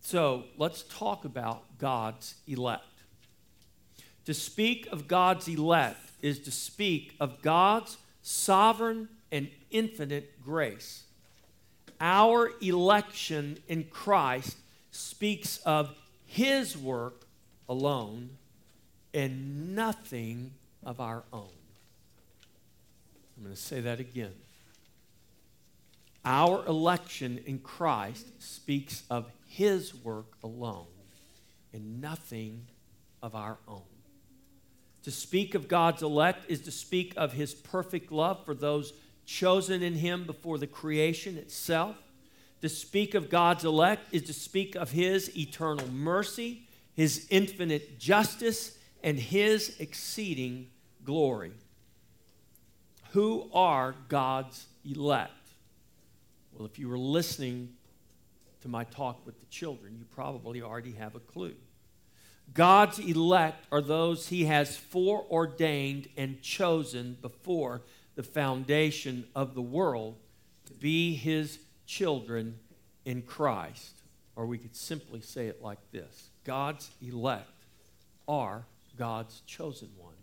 So 0.00 0.44
let's 0.56 0.82
talk 0.84 1.24
about 1.24 1.78
God's 1.78 2.34
elect. 2.46 2.84
To 4.24 4.34
speak 4.34 4.88
of 4.90 5.08
God's 5.08 5.48
elect 5.48 6.10
is 6.22 6.38
to 6.40 6.50
speak 6.50 7.14
of 7.20 7.42
God's 7.42 7.98
sovereign 8.22 9.08
and 9.32 9.48
infinite 9.70 10.40
grace. 10.44 11.04
Our 12.00 12.52
election 12.60 13.58
in 13.66 13.84
Christ 13.84 14.56
speaks 14.90 15.58
of 15.64 15.96
His 16.26 16.76
work 16.76 17.26
alone 17.68 18.30
and 19.14 19.74
nothing 19.74 20.52
of 20.84 21.00
our 21.00 21.24
own. 21.32 21.48
I'm 23.36 23.44
going 23.44 23.54
to 23.54 23.60
say 23.60 23.80
that 23.80 23.98
again. 23.98 24.34
Our 26.24 26.64
election 26.66 27.40
in 27.46 27.58
Christ 27.58 28.26
speaks 28.40 29.02
of 29.10 29.30
His 29.48 29.94
work 29.94 30.36
alone 30.44 30.86
and 31.72 32.00
nothing 32.00 32.66
of 33.22 33.34
our 33.34 33.56
own. 33.66 33.82
To 35.04 35.10
speak 35.10 35.54
of 35.54 35.66
God's 35.66 36.02
elect 36.02 36.48
is 36.48 36.60
to 36.62 36.70
speak 36.70 37.14
of 37.16 37.32
His 37.32 37.54
perfect 37.54 38.12
love 38.12 38.44
for 38.44 38.54
those 38.54 38.92
chosen 39.26 39.82
in 39.82 39.94
Him 39.94 40.24
before 40.24 40.58
the 40.58 40.66
creation 40.66 41.36
itself. 41.36 41.96
To 42.60 42.68
speak 42.68 43.14
of 43.14 43.28
God's 43.28 43.64
elect 43.64 44.12
is 44.12 44.22
to 44.24 44.32
speak 44.32 44.76
of 44.76 44.92
His 44.92 45.36
eternal 45.36 45.88
mercy, 45.88 46.62
His 46.94 47.26
infinite 47.30 47.98
justice, 47.98 48.78
and 49.02 49.18
His 49.18 49.76
exceeding 49.80 50.68
glory 51.04 51.52
who 53.12 53.48
are 53.52 53.94
God's 54.08 54.66
elect? 54.84 55.32
Well, 56.52 56.66
if 56.66 56.78
you 56.78 56.88
were 56.88 56.98
listening 56.98 57.74
to 58.62 58.68
my 58.68 58.84
talk 58.84 59.24
with 59.26 59.38
the 59.38 59.46
children, 59.46 59.96
you 59.98 60.04
probably 60.14 60.62
already 60.62 60.92
have 60.92 61.14
a 61.14 61.20
clue. 61.20 61.54
God's 62.54 62.98
elect 62.98 63.66
are 63.70 63.80
those 63.80 64.28
he 64.28 64.46
has 64.46 64.76
foreordained 64.76 66.08
and 66.16 66.40
chosen 66.42 67.16
before 67.20 67.82
the 68.14 68.22
foundation 68.22 69.24
of 69.34 69.54
the 69.54 69.62
world 69.62 70.16
to 70.66 70.72
be 70.72 71.14
his 71.14 71.58
children 71.86 72.58
in 73.04 73.22
Christ. 73.22 73.94
Or 74.36 74.46
we 74.46 74.58
could 74.58 74.76
simply 74.76 75.20
say 75.20 75.46
it 75.46 75.62
like 75.62 75.78
this 75.92 76.30
God's 76.44 76.90
elect 77.06 77.48
are 78.26 78.64
God's 78.96 79.40
chosen 79.46 79.88
ones. 79.98 80.16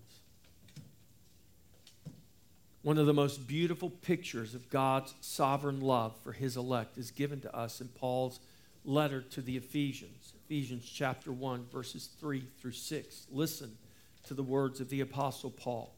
One 2.81 2.98
of 2.98 3.08
the 3.08 3.13
most 3.13 3.48
beautiful 3.48 3.89
pictures 3.89 4.55
of 4.55 4.69
God's 4.69 5.13
sovereign 5.19 5.81
love 5.81 6.15
for 6.24 6.31
his 6.31 6.55
elect 6.55 6.98
is 6.98 7.12
given 7.12 7.41
to 7.41 7.55
us 7.55 7.81
in 7.81 7.89
Paul's 7.89 8.39
letter 8.86 9.22
to 9.22 9.41
the 9.41 9.58
Ephesians, 9.58 10.34
Ephesians 10.46 10.89
chapter 10.89 11.31
1, 11.31 11.67
verses 11.72 12.10
3 12.19 12.41
through 12.60 12.72
6. 12.72 13.27
Listen 13.31 13.77
to 14.24 14.34
the 14.34 14.43
words 14.43 14.79
of 14.79 14.89
the 14.89 15.01
Apostle 15.01 15.51
Paul. 15.51 15.93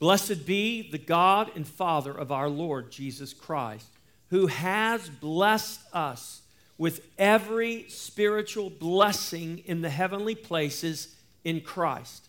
Blessed 0.00 0.46
be 0.46 0.90
the 0.90 0.98
God 0.98 1.52
and 1.54 1.68
Father 1.68 2.10
of 2.10 2.32
our 2.32 2.48
Lord 2.48 2.90
Jesus 2.90 3.34
Christ, 3.34 3.86
who 4.30 4.46
has 4.48 5.08
blessed 5.08 5.80
us 5.92 6.40
with 6.78 7.06
every 7.18 7.84
spiritual 7.88 8.70
blessing 8.70 9.62
in 9.66 9.82
the 9.82 9.90
heavenly 9.90 10.34
places 10.34 11.14
in 11.44 11.60
Christ. 11.60 12.28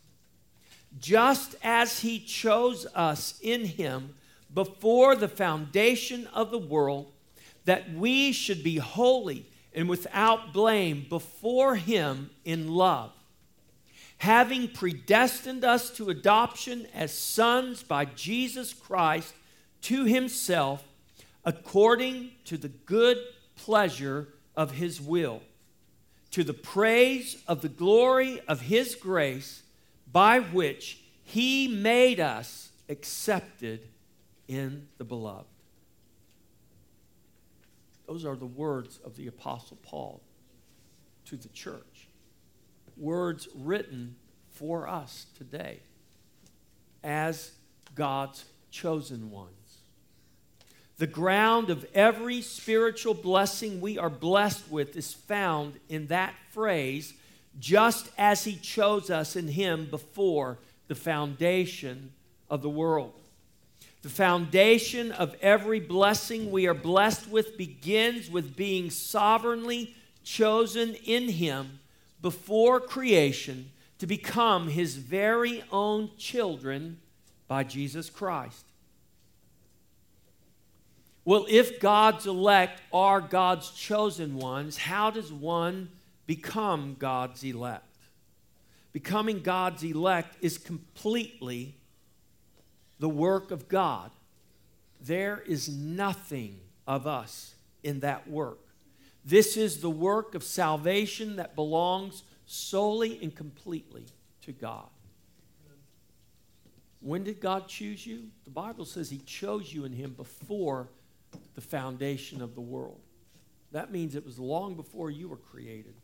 Just 1.00 1.56
as 1.64 2.02
he 2.02 2.20
chose 2.20 2.86
us 2.94 3.40
in 3.42 3.64
him 3.64 4.16
before 4.54 5.16
the 5.16 5.30
foundation 5.30 6.28
of 6.34 6.52
the 6.52 6.58
world, 6.58 7.14
that 7.64 7.94
we 7.94 8.34
should 8.34 8.62
be 8.64 8.78
holy 8.80 9.46
and 9.74 9.88
without 9.88 10.52
blame 10.52 11.06
before 11.08 11.76
him 11.76 12.30
in 12.44 12.68
love, 12.68 13.14
having 14.22 14.68
predestined 14.68 15.66
us 15.66 15.90
to 15.90 16.12
adoption 16.12 16.86
as 16.94 17.12
sons 17.12 17.82
by 17.82 18.06
Jesus 18.06 18.72
Christ 18.72 19.34
to 19.82 20.06
himself, 20.06 20.84
according 21.44 22.30
to 22.46 22.56
the 22.56 22.68
good 22.68 23.18
pleasure 23.56 24.28
of 24.56 24.74
his 24.74 25.02
will, 25.02 25.42
to 26.30 26.44
the 26.44 26.54
praise 26.54 27.42
of 27.48 27.64
the 27.64 27.68
glory 27.68 28.40
of 28.48 28.62
his 28.62 28.94
grace 28.94 29.64
by 30.12 30.40
which 30.40 31.00
he 31.24 31.68
made 31.68 32.20
us 32.20 32.70
accepted 32.90 33.88
in 34.48 34.88
the 35.00 35.04
beloved. 35.04 35.48
Those 38.06 38.24
are 38.24 38.36
the 38.36 38.46
words 38.46 39.00
of 39.04 39.16
the 39.16 39.26
Apostle 39.26 39.80
Paul 39.82 40.22
to 41.26 41.38
the 41.38 41.50
church. 41.50 41.91
Words 43.02 43.48
written 43.56 44.16
for 44.52 44.88
us 44.88 45.26
today 45.38 45.80
as 47.04 47.52
God's 47.96 48.46
chosen 48.70 49.32
ones. 49.32 49.50
The 50.98 51.08
ground 51.08 51.72
of 51.72 51.86
every 51.96 52.42
spiritual 52.42 53.16
blessing 53.16 53.82
we 53.82 53.98
are 53.98 54.10
blessed 54.10 54.70
with 54.70 54.96
is 54.96 55.14
found 55.14 55.80
in 55.90 56.08
that 56.08 56.36
phrase, 56.52 57.14
just 57.60 58.10
as 58.20 58.44
He 58.44 58.56
chose 58.56 59.10
us 59.10 59.36
in 59.36 59.48
Him 59.48 59.88
before 59.90 60.60
the 60.88 60.96
foundation 60.96 62.12
of 62.52 62.62
the 62.62 62.70
world. 62.70 63.14
The 64.04 64.10
foundation 64.10 65.12
of 65.12 65.36
every 65.42 65.80
blessing 65.80 66.52
we 66.52 66.68
are 66.68 66.76
blessed 66.76 67.28
with 67.30 67.58
begins 67.58 68.30
with 68.30 68.56
being 68.56 68.92
sovereignly 68.92 69.96
chosen 70.24 70.94
in 70.94 71.30
Him 71.30 71.80
before 72.22 72.80
creation 72.80 73.72
to 74.00 74.08
become 74.08 74.68
His 74.68 74.96
very 74.96 75.64
own 75.72 76.12
children 76.18 77.00
by 77.48 77.64
Jesus 77.64 78.10
Christ. 78.10 78.66
Well, 81.24 81.46
if 81.50 81.80
God's 81.80 82.26
elect 82.26 82.82
are 82.92 83.22
God's 83.22 83.70
chosen 83.72 84.38
ones, 84.38 84.78
how 84.78 85.12
does 85.12 85.32
one 85.32 85.90
become 86.26 86.96
God's 86.98 87.44
elect? 87.44 87.86
Becoming 88.92 89.42
God's 89.42 89.84
elect 89.84 90.36
is 90.42 90.58
completely 90.58 91.76
the 93.00 93.10
work 93.10 93.52
of 93.52 93.68
God. 93.68 94.12
There 95.00 95.44
is 95.46 95.70
nothing 95.70 96.60
of 96.88 97.08
us 97.08 97.56
in 97.84 98.02
that 98.02 98.28
work. 98.30 98.61
This 99.24 99.56
is 99.58 99.82
the 99.82 99.90
work 99.90 100.36
of 100.36 100.44
salvation 100.44 101.36
that 101.36 101.56
belongs 101.56 102.24
solely 102.46 103.22
and 103.22 103.34
completely 103.36 104.06
to 104.42 104.52
God. 104.52 104.90
When 107.00 107.24
did 107.24 107.40
God 107.40 107.68
choose 107.68 108.06
you? 108.06 108.30
The 108.44 108.52
Bible 108.52 108.86
says 108.86 109.10
He 109.10 109.20
chose 109.20 109.74
you 109.74 109.86
in 109.86 109.94
Him 109.94 110.14
before 110.14 110.90
the 111.56 111.62
foundation 111.62 112.42
of 112.42 112.56
the 112.56 112.62
world. 112.62 113.00
That 113.72 113.92
means 113.92 114.16
it 114.16 114.26
was 114.26 114.38
long 114.38 114.76
before 114.76 115.10
you 115.10 115.30
were 115.30 115.38
created, 115.38 115.96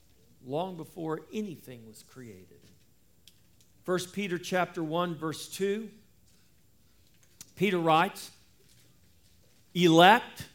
long 0.46 0.78
before 0.78 1.22
anything 1.34 1.86
was 1.88 2.04
created. 2.04 2.60
1 3.86 4.00
Peter 4.12 4.38
chapter 4.38 4.84
1 4.84 5.16
verse 5.16 5.48
2 5.50 5.90
Peter 7.56 7.80
writes, 7.80 8.32
"Elect 9.74 10.46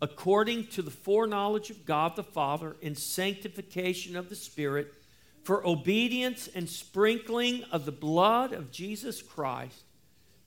according 0.00 0.66
to 0.66 0.82
the 0.82 0.90
foreknowledge 0.90 1.70
of 1.70 1.86
God 1.86 2.16
the 2.16 2.22
Father 2.22 2.76
in 2.80 2.94
sanctification 2.94 4.16
of 4.16 4.28
the 4.28 4.36
Spirit 4.36 4.92
for 5.42 5.66
obedience 5.66 6.48
and 6.54 6.68
sprinkling 6.68 7.64
of 7.70 7.86
the 7.86 7.92
blood 7.92 8.52
of 8.52 8.70
Jesus 8.70 9.22
Christ 9.22 9.84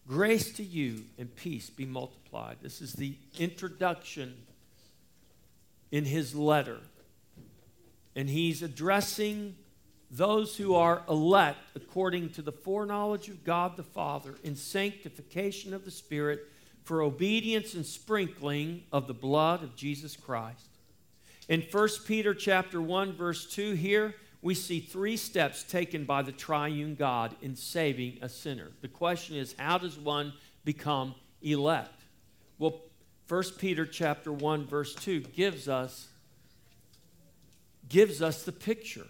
Grace 0.10 0.52
to 0.54 0.64
you 0.64 1.04
and 1.20 1.34
peace 1.36 1.70
be 1.70 1.86
multiplied. 1.86 2.58
This 2.64 2.82
is 2.82 2.94
the 2.94 3.16
introduction 3.38 4.34
in 5.92 6.04
his 6.04 6.34
letter. 6.34 6.80
And 8.16 8.28
he's 8.28 8.64
addressing 8.64 9.56
those 10.10 10.58
who 10.58 10.74
are 10.74 11.04
elect 11.08 11.60
according 11.76 12.32
to 12.32 12.42
the 12.42 12.52
foreknowledge 12.52 13.30
of 13.30 13.44
God 13.44 13.78
the 13.78 13.84
Father 13.84 14.34
in 14.44 14.56
sanctification 14.56 15.76
of 15.76 15.86
the 15.86 15.92
Spirit 15.92 16.48
for 16.90 17.04
obedience 17.04 17.76
and 17.76 17.86
sprinkling 17.86 18.82
of 18.92 19.06
the 19.06 19.14
blood 19.14 19.62
of 19.62 19.76
Jesus 19.76 20.16
Christ. 20.16 20.70
In 21.48 21.62
1 21.62 21.90
Peter 22.08 22.34
chapter 22.34 22.82
1 22.82 23.14
verse 23.14 23.46
2 23.46 23.74
here, 23.74 24.16
we 24.42 24.56
see 24.56 24.80
three 24.80 25.16
steps 25.16 25.62
taken 25.62 26.04
by 26.04 26.24
the 26.24 26.32
triune 26.32 26.96
God 26.96 27.36
in 27.44 27.56
saving 27.56 28.18
a 28.24 28.28
sinner. 28.28 28.72
The 28.82 28.88
question 28.88 29.36
is, 29.36 29.54
how 29.60 29.78
does 29.78 30.00
one 30.00 30.34
become 30.66 31.14
elect? 31.44 32.02
Well, 32.58 32.82
1 33.28 33.44
Peter 33.60 33.86
chapter 33.86 34.34
1 34.34 34.66
verse 34.66 34.96
2 34.96 35.20
gives 35.20 35.70
us 35.70 36.08
gives 37.88 38.20
us 38.20 38.42
the 38.42 38.52
picture. 38.52 39.06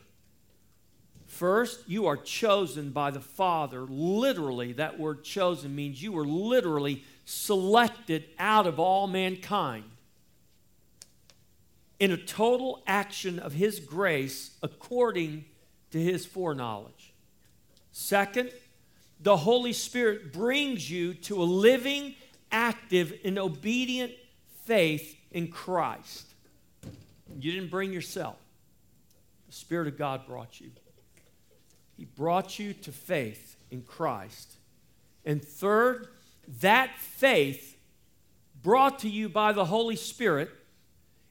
First, 1.28 1.88
you 1.88 2.08
are 2.08 2.18
chosen 2.18 2.90
by 2.90 3.12
the 3.12 3.22
Father. 3.22 3.82
Literally, 3.84 4.74
that 4.74 5.00
word 5.00 5.24
chosen 5.24 5.74
means 5.76 6.04
you 6.04 6.12
were 6.12 6.26
literally 6.26 7.06
selected 7.30 8.26
out 8.40 8.66
of 8.66 8.80
all 8.80 9.06
mankind 9.06 9.84
in 12.00 12.12
a 12.12 12.18
total 12.18 12.82
action 12.88 13.38
of 13.38 13.54
His 13.54 13.80
grace 13.80 14.58
according 14.64 15.46
to 15.92 16.02
His 16.02 16.26
foreknowledge. 16.26 17.14
Second, 17.92 18.52
the 19.20 19.38
Holy 19.38 19.74
Spirit 19.74 20.34
brings 20.34 20.90
you 20.90 21.14
to 21.14 21.40
a 21.40 21.46
living, 21.46 22.16
active, 22.52 23.14
and 23.24 23.38
obedient 23.38 24.12
faith 24.66 25.16
in 25.30 25.50
Christ. 25.50 26.26
You 27.40 27.52
didn't 27.52 27.70
bring 27.70 27.94
yourself, 27.94 28.38
the 29.46 29.54
Spirit 29.54 29.88
of 29.88 30.00
God 30.00 30.26
brought 30.26 30.60
you. 30.60 30.72
He 31.96 32.06
brought 32.06 32.58
you 32.58 32.74
to 32.74 32.92
faith 32.92 33.56
in 33.70 33.84
Christ. 33.84 34.54
And 35.26 35.44
third, 35.44 36.08
that 36.62 36.98
faith 36.98 37.78
brought 38.62 39.00
to 39.00 39.10
you 39.10 39.30
by 39.30 39.54
the 39.54 39.66
Holy 39.66 39.96
Spirit 39.96 40.50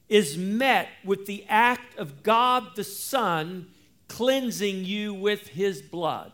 is 0.07 0.37
met 0.37 0.87
with 1.03 1.25
the 1.25 1.45
act 1.47 1.97
of 1.97 2.23
God 2.23 2.75
the 2.75 2.83
Son 2.83 3.67
cleansing 4.07 4.85
you 4.85 5.13
with 5.13 5.49
his 5.49 5.81
blood. 5.81 6.31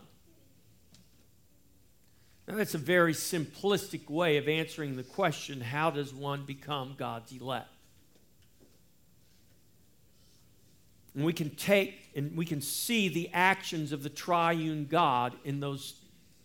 Now, 2.47 2.55
that's 2.55 2.75
a 2.75 2.79
very 2.79 3.13
simplistic 3.13 4.09
way 4.09 4.37
of 4.37 4.47
answering 4.47 4.95
the 4.95 5.03
question 5.03 5.61
how 5.61 5.89
does 5.89 6.13
one 6.13 6.45
become 6.45 6.95
God's 6.97 7.31
elect? 7.31 7.67
And 11.15 11.25
we 11.25 11.33
can 11.33 11.49
take 11.49 12.11
and 12.15 12.37
we 12.37 12.45
can 12.45 12.61
see 12.61 13.09
the 13.09 13.29
actions 13.33 13.91
of 13.91 14.03
the 14.03 14.09
triune 14.09 14.85
God 14.85 15.33
in 15.43 15.59
those 15.59 15.95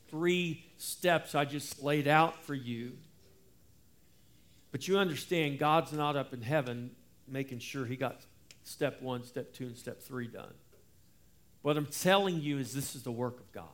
three 0.09 0.64
steps 0.81 1.35
I 1.35 1.45
just 1.45 1.83
laid 1.83 2.09
out 2.09 2.43
for 2.45 2.55
you. 2.55 2.93
But 4.73 4.88
you 4.88 4.99
understand, 4.99 5.59
God's 5.59 5.93
not 5.93 6.16
up 6.16 6.33
in 6.33 6.43
heaven 6.43 6.93
making 7.29 7.59
sure 7.59 7.85
he 7.85 7.97
got 7.97 8.21
step 8.62 9.03
one, 9.03 9.25
step 9.25 9.53
two, 9.53 9.66
and 9.66 9.77
step 9.77 10.01
three 10.03 10.27
done. 10.27 10.55
What 11.62 11.77
I'm 11.77 11.87
telling 11.87 12.40
you 12.40 12.59
is 12.59 12.73
this 12.73 12.95
is 12.95 13.03
the 13.03 13.12
work 13.12 13.40
of 13.40 13.53
God. 13.53 13.64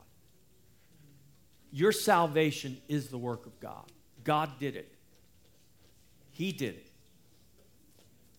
Your 1.71 1.93
salvation 1.93 2.79
is 2.89 3.09
the 3.09 3.19
work 3.19 3.47
of 3.47 3.61
God. 3.61 3.91
God 4.25 4.51
did 4.59 4.77
it. 4.77 4.93
He 6.33 6.53
did 6.53 6.75
it. 6.75 6.91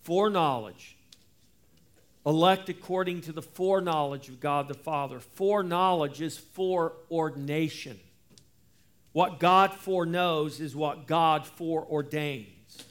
Foreknowledge. 0.04 0.98
Elect 2.26 2.68
according 2.68 3.22
to 3.22 3.32
the 3.32 3.42
foreknowledge 3.42 4.28
of 4.28 4.42
God 4.42 4.68
the 4.68 4.74
Father. 4.74 5.20
Foreknowledge 5.20 6.22
is 6.22 6.38
foreordination. 6.38 8.00
What 9.18 9.40
God 9.40 9.74
foreknows 9.74 10.60
is 10.60 10.76
what 10.76 11.08
God 11.08 11.48
foreordains 11.58 12.84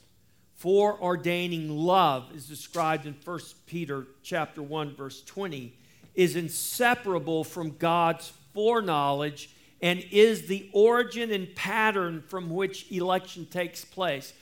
foreordaining 0.61 1.67
love 1.69 2.35
is 2.35 2.49
described 2.49 3.05
in 3.05 3.15
1 3.23 3.39
Peter 3.65 4.07
chapter 4.23 4.61
1 4.61 4.97
verse 4.97 5.21
20 5.21 5.73
is 6.15 6.35
inseparable 6.35 7.45
from 7.45 7.77
God's 7.77 8.33
foreknowledge 8.53 9.51
and 9.81 10.03
is 10.11 10.47
the 10.47 10.69
origin 10.73 11.31
and 11.31 11.55
pattern 11.55 12.21
from 12.27 12.49
which 12.49 12.91
election 12.91 13.45
takes 13.45 13.85
place. 13.85 14.33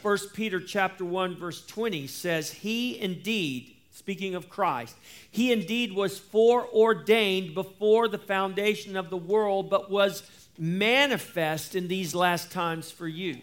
1 0.00 0.18
Peter 0.34 0.60
chapter 0.60 1.04
1 1.04 1.34
verse 1.34 1.66
20 1.66 2.06
says 2.06 2.52
he 2.52 2.96
indeed 2.96 3.74
speaking 3.90 4.36
of 4.36 4.48
Christ 4.48 4.94
he 5.32 5.50
indeed 5.50 5.92
was 5.92 6.16
foreordained 6.16 7.54
before 7.54 8.06
the 8.06 8.18
foundation 8.18 8.96
of 8.96 9.10
the 9.10 9.16
world 9.16 9.68
but 9.68 9.90
was 9.90 10.22
manifest 10.58 11.74
in 11.74 11.88
these 11.88 12.14
last 12.14 12.50
times 12.50 12.90
for 12.90 13.08
you 13.08 13.38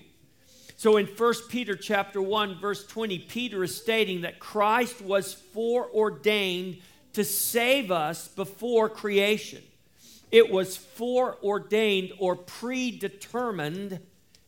so 0.77 0.97
in 0.97 1.05
1 1.05 1.33
Peter 1.49 1.75
chapter 1.75 2.21
1 2.21 2.59
verse 2.59 2.85
20 2.85 3.19
Peter 3.19 3.63
is 3.63 3.75
stating 3.75 4.21
that 4.21 4.39
Christ 4.39 5.01
was 5.01 5.33
foreordained 5.33 6.77
to 7.15 7.23
save 7.23 7.91
us 7.91 8.27
before 8.27 8.89
creation. 8.89 9.63
It 10.31 10.51
was 10.51 10.75
foreordained 10.75 12.11
or 12.19 12.35
predetermined 12.35 14.01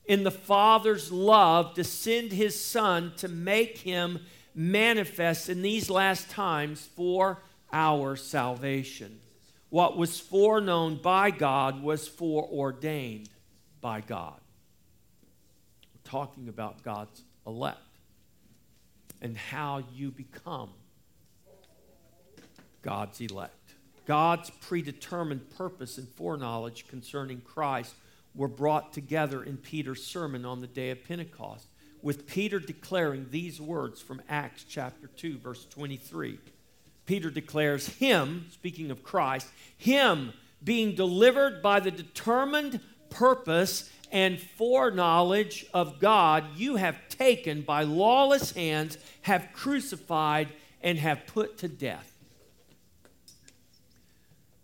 in 0.05 0.23
the 0.23 0.31
Father's 0.31 1.09
love 1.09 1.75
to 1.75 1.85
send 1.85 2.33
his 2.33 2.61
son 2.61 3.13
to 3.17 3.29
make 3.29 3.77
him 3.77 4.19
manifest 4.53 5.47
in 5.47 5.61
these 5.61 5.89
last 5.89 6.29
times 6.29 6.89
for 6.95 7.41
our 7.71 8.17
salvation. 8.17 9.21
What 9.69 9.97
was 9.97 10.19
foreknown 10.19 11.01
by 11.01 11.31
God 11.31 11.83
was 11.83 12.07
foreordained 12.07 13.29
by 13.81 14.01
God 14.01 14.39
talking 16.07 16.47
about 16.47 16.83
God's 16.83 17.21
elect 17.45 17.79
and 19.21 19.35
how 19.35 19.83
you 19.93 20.09
become 20.09 20.69
God's 22.81 23.19
elect. 23.19 23.53
God's 24.05 24.49
predetermined 24.61 25.49
purpose 25.57 25.97
and 25.97 26.07
foreknowledge 26.07 26.87
concerning 26.87 27.41
Christ 27.41 27.93
were 28.33 28.47
brought 28.47 28.93
together 28.93 29.43
in 29.43 29.57
Peter's 29.57 30.05
sermon 30.05 30.45
on 30.45 30.61
the 30.61 30.67
day 30.67 30.91
of 30.91 31.03
Pentecost, 31.03 31.67
with 32.01 32.25
Peter 32.25 32.59
declaring 32.59 33.27
these 33.29 33.59
words 33.59 33.99
from 34.01 34.21
Acts 34.29 34.63
chapter 34.63 35.07
2, 35.07 35.39
verse 35.39 35.65
23. 35.65 36.39
Peter 37.07 37.31
declares, 37.31 37.87
Him, 37.87 38.45
speaking 38.51 38.91
of 38.91 39.01
Christ, 39.01 39.47
Him 39.77 40.33
being 40.63 40.93
delivered 40.93 41.63
by 41.63 41.79
the 41.79 41.89
determined 41.89 42.81
purpose 43.09 43.89
and 44.11 44.39
foreknowledge 44.39 45.65
of 45.73 45.99
God, 45.99 46.43
you 46.55 46.75
have 46.75 47.09
taken 47.09 47.61
by 47.61 47.83
lawless 47.83 48.51
hands, 48.51 48.97
have 49.21 49.49
crucified, 49.53 50.49
and 50.81 50.97
have 50.99 51.25
put 51.27 51.57
to 51.59 51.67
death. 51.67 52.13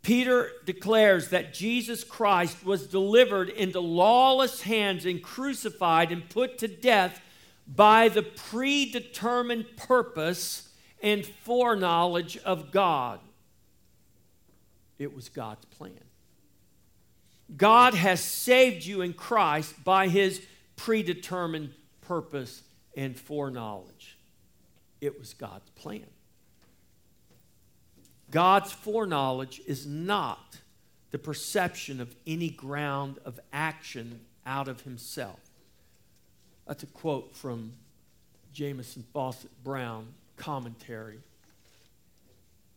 Peter 0.01 0.51
declares 0.65 1.29
that 1.29 1.53
Jesus 1.53 2.03
Christ 2.03 2.65
was 2.65 2.88
delivered 2.88 3.47
into 3.47 3.79
lawless 3.79 4.62
hands 4.62 5.06
and 5.06 5.23
crucified 5.23 6.12
and 6.12 6.29
put 6.29 6.58
to 6.58 6.67
death 6.67 7.21
by 7.65 8.10
the 8.10 8.21
predetermined 8.21 9.77
purpose 9.77 10.72
and 11.04 11.26
foreknowledge 11.26 12.38
of 12.38 12.72
God. 12.72 13.20
It 14.98 15.13
was 15.13 15.28
God's 15.28 15.66
plan. 15.66 16.00
God 17.56 17.94
has 17.94 18.22
saved 18.22 18.86
you 18.86 19.02
in 19.02 19.13
Christ 19.13 19.84
by 19.84 20.08
his 20.08 20.42
predetermined 20.78 21.74
purpose 22.02 22.63
and 22.96 23.20
foreknowledge. 23.20 24.18
It 25.02 25.20
was 25.20 25.34
God's 25.34 25.70
plan. 25.72 26.06
God's 28.32 28.72
foreknowledge 28.72 29.62
is 29.68 29.86
not 29.86 30.58
the 31.12 31.20
perception 31.20 32.02
of 32.02 32.16
any 32.26 32.50
ground 32.50 33.20
of 33.26 33.39
action 33.52 34.22
out 34.46 34.68
of 34.68 34.82
himself. 34.82 35.39
That's 36.66 36.82
a 36.82 36.88
quote 36.88 37.36
from 37.36 37.74
Jamieson 38.54 39.04
Fausset 39.13 39.50
Brown 39.63 40.08
commentary 40.43 41.19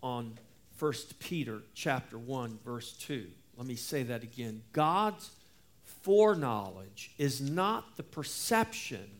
on 0.01 0.39
1 0.79 0.93
Peter 1.19 1.63
chapter 1.75 2.17
1 2.17 2.61
verse 2.65 2.93
2. 2.93 3.27
Let 3.57 3.67
me 3.67 3.75
say 3.75 4.05
that 4.05 4.23
again. 4.23 4.63
God's 4.73 5.31
foreknowledge 6.03 7.11
is 7.19 7.41
not 7.41 7.97
the 7.97 8.05
perception 8.05 9.11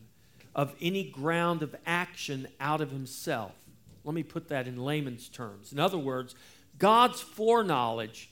of 0.55 0.73
any 0.81 1.03
ground 1.03 1.61
of 1.61 1.75
action 1.85 2.47
out 2.61 2.79
of 2.79 2.89
himself. 2.89 3.51
Let 4.05 4.15
me 4.15 4.23
put 4.23 4.47
that 4.47 4.65
in 4.65 4.77
layman's 4.77 5.27
terms. 5.27 5.73
In 5.73 5.79
other 5.79 5.97
words, 5.97 6.33
God's 6.77 7.19
foreknowledge 7.19 8.29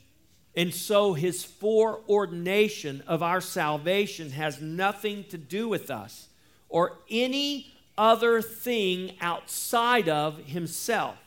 and 0.56 0.74
so 0.74 1.14
his 1.14 1.44
foreordination 1.44 3.04
of 3.06 3.22
our 3.22 3.42
salvation 3.42 4.32
has 4.32 4.62
nothing 4.62 5.26
to 5.26 5.38
do 5.38 5.68
with 5.68 5.92
us 5.92 6.30
or 6.70 7.00
any 7.10 7.75
other 7.98 8.42
thing 8.42 9.14
outside 9.22 10.10
of 10.10 10.40
himself. 10.46 11.18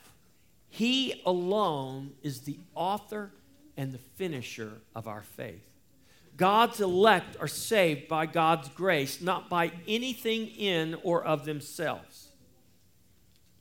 He 0.69 1.21
alone 1.25 2.11
is 2.21 2.41
the 2.41 2.59
author 2.75 3.31
and 3.75 3.91
the 3.91 3.97
finisher 3.97 4.73
of 4.95 5.07
our 5.07 5.21
faith. 5.21 5.65
God's 6.37 6.79
elect 6.79 7.35
are 7.41 7.47
saved 7.47 8.07
by 8.07 8.25
God's 8.25 8.69
grace, 8.69 9.19
not 9.19 9.49
by 9.49 9.71
anything 9.87 10.47
in 10.47 10.95
or 11.03 11.23
of 11.23 11.43
themselves. 11.43 12.29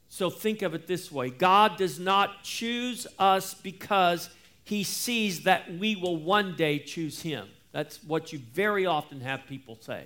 So 0.08 0.30
think 0.30 0.62
of 0.62 0.74
it 0.74 0.86
this 0.86 1.10
way 1.10 1.30
God 1.30 1.76
does 1.76 1.98
not 1.98 2.42
choose 2.42 3.06
us 3.18 3.54
because 3.54 4.30
he 4.64 4.84
sees 4.84 5.42
that 5.42 5.76
we 5.78 5.96
will 5.96 6.16
one 6.16 6.54
day 6.56 6.78
choose 6.78 7.22
him. 7.22 7.48
That's 7.72 8.02
what 8.04 8.32
you 8.32 8.38
very 8.52 8.86
often 8.86 9.20
have 9.22 9.46
people 9.46 9.78
say. 9.80 10.04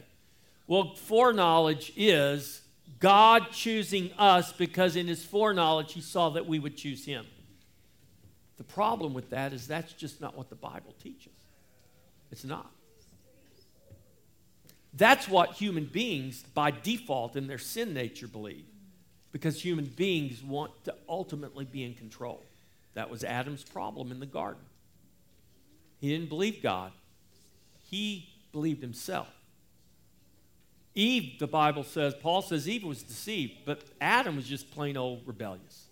Well, 0.66 0.94
foreknowledge 0.94 1.92
is 1.96 2.62
God 2.98 3.50
choosing 3.52 4.12
us 4.18 4.52
because 4.52 4.96
in 4.96 5.07
his 5.07 5.24
foreknowledge 5.24 5.92
he 5.92 6.00
saw 6.00 6.31
that 6.31 6.46
we 6.46 6.59
would 6.59 6.76
choose 6.76 7.05
him. 7.05 7.26
The 8.59 8.64
problem 8.64 9.14
with 9.14 9.31
that 9.31 9.52
is 9.52 9.66
that's 9.66 9.92
just 9.92 10.20
not 10.20 10.37
what 10.37 10.48
the 10.48 10.57
Bible 10.57 10.94
teaches. 11.02 11.33
It's 12.31 12.44
not. 12.44 12.70
That's 14.94 15.28
what 15.28 15.52
human 15.55 15.87
beings, 15.87 16.42
by 16.55 16.70
default, 16.70 17.35
in 17.35 17.46
their 17.46 17.59
sin 17.59 17.94
nature, 17.94 18.28
believe 18.28 18.64
because 19.33 19.61
human 19.61 19.87
beings 19.87 20.42
want 20.42 20.70
to 20.85 20.94
ultimately 21.09 21.64
be 21.64 21.83
in 21.83 21.94
control. 21.94 22.42
That 22.94 23.11
was 23.11 23.24
Adam's 23.24 23.64
problem 23.64 24.12
in 24.12 24.20
the 24.20 24.26
garden. 24.26 24.62
He 26.00 26.11
didn't 26.11 26.28
believe 26.28 26.62
God, 26.62 26.92
he 27.88 28.28
believed 28.52 28.83
himself. 28.83 29.28
Eve, 30.94 31.38
the 31.38 31.46
Bible 31.46 31.85
says, 31.85 32.14
Paul 32.20 32.42
says 32.42 32.68
Eve 32.68 32.85
was 32.85 33.02
deceived, 33.02 33.64
but 33.64 33.83
Adam 34.00 34.37
was 34.37 34.46
just 34.46 34.70
plain 34.70 34.96
old 34.96 35.22
rebellious. 35.26 35.87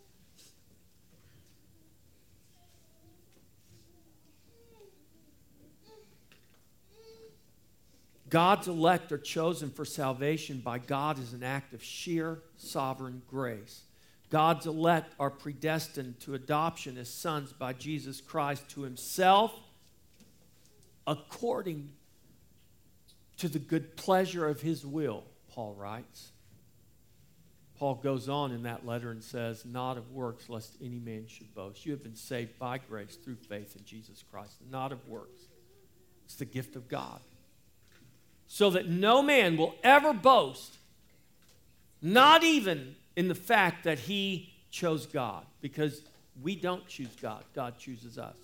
God's 8.28 8.68
elect 8.68 9.10
are 9.10 9.18
chosen 9.18 9.70
for 9.70 9.84
salvation 9.84 10.60
by 10.60 10.78
God 10.78 11.18
as 11.18 11.32
an 11.32 11.42
act 11.42 11.74
of 11.74 11.82
sheer 11.82 12.38
sovereign 12.56 13.22
grace. 13.28 13.82
God's 14.30 14.66
elect 14.66 15.14
are 15.18 15.30
predestined 15.30 16.20
to 16.20 16.34
adoption 16.34 16.96
as 16.96 17.12
sons 17.12 17.52
by 17.52 17.72
Jesus 17.72 18.20
Christ 18.20 18.68
to 18.70 18.82
himself 18.82 19.52
according 21.08 21.90
to 23.40 23.48
the 23.48 23.58
good 23.58 23.96
pleasure 23.96 24.48
of 24.48 24.60
his 24.60 24.86
will, 24.86 25.24
Paul 25.50 25.74
writes. 25.74 26.32
Paul 27.78 27.94
goes 27.94 28.28
on 28.28 28.52
in 28.52 28.64
that 28.64 28.86
letter 28.86 29.10
and 29.10 29.22
says, 29.22 29.64
Not 29.64 29.96
of 29.96 30.12
works, 30.12 30.48
lest 30.48 30.76
any 30.82 30.98
man 30.98 31.26
should 31.26 31.54
boast. 31.54 31.86
You 31.86 31.92
have 31.92 32.02
been 32.02 32.16
saved 32.16 32.58
by 32.58 32.78
grace 32.78 33.16
through 33.16 33.36
faith 33.36 33.74
in 33.76 33.84
Jesus 33.84 34.22
Christ, 34.30 34.56
not 34.70 34.92
of 34.92 35.06
works. 35.08 35.42
It's 36.26 36.36
the 36.36 36.44
gift 36.44 36.76
of 36.76 36.88
God 36.88 37.20
so 38.52 38.68
that 38.70 38.88
no 38.88 39.22
man 39.22 39.56
will 39.56 39.76
ever 39.84 40.12
boast, 40.12 40.74
not 42.02 42.42
even 42.42 42.96
in 43.14 43.28
the 43.28 43.34
fact 43.34 43.84
that 43.84 43.96
he 43.96 44.52
chose 44.72 45.06
God, 45.06 45.44
because 45.60 46.02
we 46.42 46.56
don't 46.56 46.84
choose 46.88 47.14
God, 47.22 47.44
God 47.54 47.78
chooses 47.78 48.18
us. 48.18 48.34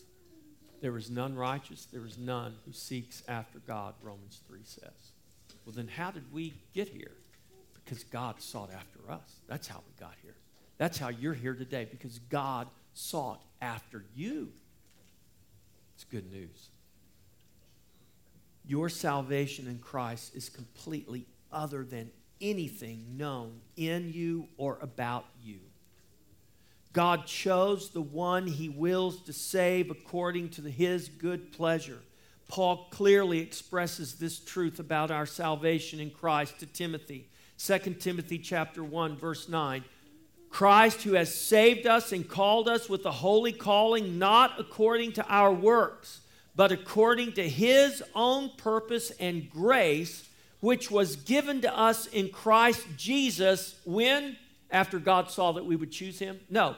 There 0.86 0.96
is 0.96 1.10
none 1.10 1.34
righteous, 1.34 1.88
there 1.92 2.06
is 2.06 2.16
none 2.16 2.54
who 2.64 2.72
seeks 2.72 3.24
after 3.26 3.58
God, 3.66 3.94
Romans 4.02 4.40
3 4.46 4.60
says. 4.62 5.10
Well, 5.64 5.74
then 5.74 5.88
how 5.88 6.12
did 6.12 6.32
we 6.32 6.54
get 6.74 6.86
here? 6.86 7.10
Because 7.74 8.04
God 8.04 8.40
sought 8.40 8.70
after 8.72 9.10
us. 9.10 9.40
That's 9.48 9.66
how 9.66 9.82
we 9.84 9.92
got 9.98 10.14
here. 10.22 10.36
That's 10.78 10.96
how 10.96 11.08
you're 11.08 11.34
here 11.34 11.54
today, 11.54 11.88
because 11.90 12.20
God 12.30 12.68
sought 12.94 13.42
after 13.60 14.04
you. 14.14 14.52
It's 15.96 16.04
good 16.04 16.30
news. 16.30 16.68
Your 18.64 18.88
salvation 18.88 19.66
in 19.66 19.80
Christ 19.80 20.36
is 20.36 20.48
completely 20.48 21.26
other 21.50 21.82
than 21.82 22.12
anything 22.40 23.16
known 23.16 23.58
in 23.76 24.12
you 24.12 24.46
or 24.56 24.78
about 24.80 25.24
you. 25.42 25.58
God 26.96 27.26
chose 27.26 27.90
the 27.90 28.00
one 28.00 28.46
he 28.46 28.70
wills 28.70 29.20
to 29.24 29.32
save 29.34 29.90
according 29.90 30.48
to 30.48 30.62
his 30.62 31.10
good 31.10 31.52
pleasure. 31.52 31.98
Paul 32.48 32.86
clearly 32.90 33.40
expresses 33.40 34.14
this 34.14 34.38
truth 34.38 34.78
about 34.78 35.10
our 35.10 35.26
salvation 35.26 36.00
in 36.00 36.08
Christ 36.08 36.58
to 36.60 36.66
Timothy. 36.66 37.28
2 37.58 37.78
Timothy 38.00 38.38
chapter 38.38 38.82
1 38.82 39.14
verse 39.18 39.46
9. 39.46 39.84
Christ 40.48 41.02
who 41.02 41.12
has 41.12 41.34
saved 41.34 41.86
us 41.86 42.12
and 42.12 42.26
called 42.26 42.66
us 42.66 42.88
with 42.88 43.04
a 43.04 43.12
holy 43.12 43.52
calling 43.52 44.18
not 44.18 44.58
according 44.58 45.12
to 45.12 45.26
our 45.28 45.52
works 45.52 46.22
but 46.54 46.72
according 46.72 47.32
to 47.34 47.46
his 47.46 48.02
own 48.14 48.52
purpose 48.56 49.10
and 49.20 49.50
grace, 49.50 50.26
which 50.60 50.90
was 50.90 51.16
given 51.16 51.60
to 51.60 51.78
us 51.78 52.06
in 52.06 52.30
Christ 52.30 52.86
Jesus 52.96 53.78
when? 53.84 54.38
After 54.70 54.98
God 54.98 55.30
saw 55.30 55.52
that 55.52 55.66
we 55.66 55.76
would 55.76 55.92
choose 55.92 56.18
him? 56.18 56.40
No. 56.48 56.76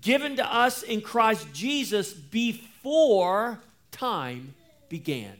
Given 0.00 0.36
to 0.36 0.54
us 0.54 0.82
in 0.82 1.00
Christ 1.00 1.52
Jesus 1.52 2.12
before 2.12 3.60
time 3.90 4.54
began. 4.88 5.36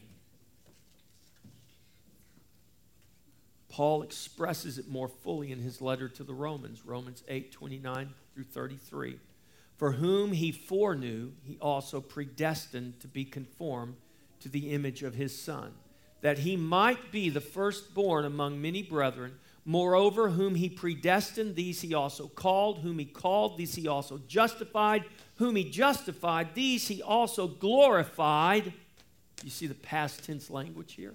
Paul 3.69 4.03
expresses 4.03 4.79
it 4.79 4.88
more 4.88 5.09
fully 5.09 5.53
in 5.53 5.61
his 5.61 5.83
letter 5.83 6.09
to 6.09 6.25
the 6.25 6.33
Romans, 6.33 6.87
Romans 6.87 7.23
8 7.29 7.53
29 7.53 8.09
through 8.35 8.45
33. 8.45 9.19
For 9.77 9.92
whom 9.92 10.33
he 10.33 10.51
foreknew, 10.51 11.33
he 11.45 11.59
also 11.61 12.01
predestined 12.01 13.01
to 13.01 13.09
be 13.09 13.27
conformed 13.27 13.97
to 14.40 14.49
the 14.49 14.71
image 14.71 15.03
of 15.03 15.14
his 15.14 15.38
Son, 15.38 15.75
that 16.23 16.38
he 16.38 16.57
might 16.57 17.12
be 17.12 17.29
the 17.29 17.40
firstborn 17.42 18.25
among 18.25 18.62
many 18.62 18.83
brethren. 18.83 19.38
Moreover, 19.68 20.31
whom 20.31 20.55
he 20.55 20.68
predestined, 20.68 21.57
these 21.57 21.81
he 21.81 21.92
also 21.92 22.29
called. 22.29 22.79
Whom 22.79 23.00
he 23.00 23.05
called, 23.05 23.59
these 23.59 23.74
he 23.74 23.88
also 23.88 24.18
justified. 24.29 25.05
whom 25.37 25.57
he 25.57 25.68
justified, 25.68 26.55
these 26.55 26.88
he 26.88 27.02
also 27.02 27.46
glorified. 27.46 28.72
You 29.44 29.50
see 29.50 29.66
the 29.66 29.74
past 29.74 30.24
tense 30.24 30.48
language 30.48 30.94
here? 30.94 31.14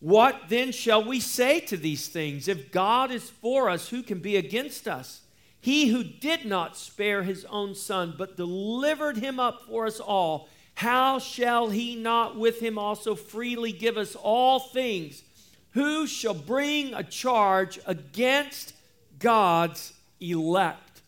What 0.00 0.48
then 0.48 0.72
shall 0.72 1.04
we 1.04 1.20
say 1.20 1.60
to 1.60 1.76
these 1.76 2.08
things? 2.08 2.48
If 2.48 2.72
God 2.72 3.10
is 3.10 3.28
for 3.28 3.68
us, 3.68 3.90
who 3.90 4.02
can 4.02 4.18
be 4.18 4.36
against 4.36 4.88
us? 4.88 5.20
He 5.60 5.88
who 5.88 6.02
did 6.02 6.46
not 6.46 6.76
spare 6.76 7.22
his 7.22 7.44
own 7.44 7.74
son, 7.74 8.14
but 8.16 8.36
delivered 8.36 9.18
him 9.18 9.38
up 9.38 9.66
for 9.66 9.86
us 9.86 10.00
all, 10.00 10.48
how 10.74 11.18
shall 11.18 11.68
he 11.68 11.94
not 11.94 12.36
with 12.36 12.60
him 12.60 12.78
also 12.78 13.14
freely 13.14 13.70
give 13.70 13.98
us 13.98 14.16
all 14.16 14.58
things? 14.58 15.22
Who 15.72 16.06
shall 16.06 16.34
bring 16.34 16.94
a 16.94 17.02
charge 17.02 17.78
against 17.86 18.74
God's 19.18 19.92
elect? 20.20 21.02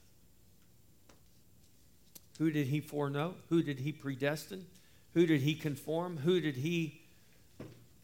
Who 2.38 2.50
did 2.50 2.68
he 2.68 2.80
foreknow? 2.80 3.34
Who 3.48 3.62
did 3.62 3.80
he 3.80 3.92
predestine? 3.92 4.66
Who 5.14 5.26
did 5.26 5.40
he 5.40 5.54
conform? 5.54 6.16
Who 6.18 6.40
did 6.40 6.56
he 6.56 7.00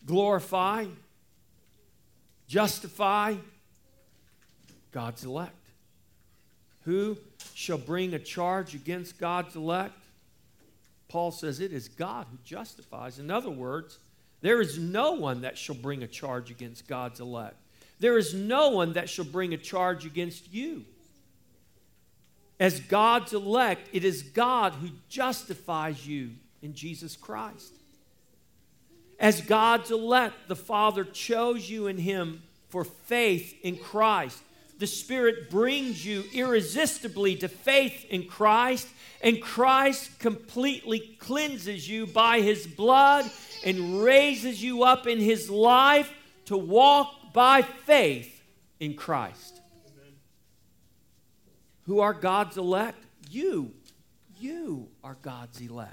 glorify? 0.04 0.86
Justify? 2.46 3.36
God's 4.92 5.24
elect. 5.24 5.54
Who 6.82 7.18
shall 7.54 7.78
bring 7.78 8.14
a 8.14 8.18
charge 8.18 8.74
against 8.74 9.18
God's 9.18 9.56
elect? 9.56 9.94
Paul 11.08 11.30
says 11.30 11.60
it 11.60 11.72
is 11.72 11.88
God 11.88 12.26
who 12.30 12.38
justifies. 12.44 13.18
In 13.18 13.30
other 13.30 13.50
words, 13.50 13.98
there 14.40 14.60
is 14.60 14.78
no 14.78 15.12
one 15.12 15.40
that 15.42 15.58
shall 15.58 15.74
bring 15.74 16.02
a 16.02 16.06
charge 16.06 16.50
against 16.50 16.86
God's 16.86 17.20
elect. 17.20 17.56
There 18.00 18.16
is 18.16 18.34
no 18.34 18.70
one 18.70 18.92
that 18.92 19.10
shall 19.10 19.24
bring 19.24 19.52
a 19.52 19.58
charge 19.58 20.06
against 20.06 20.52
you. 20.52 20.84
As 22.60 22.80
God's 22.80 23.32
elect, 23.32 23.88
it 23.92 24.04
is 24.04 24.22
God 24.22 24.74
who 24.74 24.88
justifies 25.08 26.06
you 26.06 26.30
in 26.62 26.74
Jesus 26.74 27.16
Christ. 27.16 27.72
As 29.18 29.40
God's 29.40 29.90
elect, 29.90 30.48
the 30.48 30.56
Father 30.56 31.04
chose 31.04 31.68
you 31.68 31.88
in 31.88 31.98
Him 31.98 32.42
for 32.68 32.84
faith 32.84 33.56
in 33.62 33.76
Christ. 33.76 34.40
The 34.78 34.86
Spirit 34.86 35.50
brings 35.50 36.06
you 36.06 36.24
irresistibly 36.32 37.34
to 37.36 37.48
faith 37.48 38.06
in 38.10 38.26
Christ, 38.26 38.86
and 39.20 39.42
Christ 39.42 40.20
completely 40.20 41.00
cleanses 41.18 41.88
you 41.88 42.06
by 42.06 42.40
His 42.40 42.64
blood 42.66 43.28
and 43.64 44.02
raises 44.02 44.62
you 44.62 44.82
up 44.84 45.06
in 45.06 45.18
His 45.18 45.50
life 45.50 46.12
to 46.46 46.56
walk 46.56 47.32
by 47.32 47.62
faith 47.62 48.42
in 48.80 48.94
Christ. 48.94 49.60
Amen. 49.86 50.12
Who 51.86 52.00
are 52.00 52.14
God's 52.14 52.56
elect? 52.56 53.04
You. 53.30 53.72
You 54.40 54.88
are 55.02 55.16
God's 55.22 55.60
elect. 55.60 55.92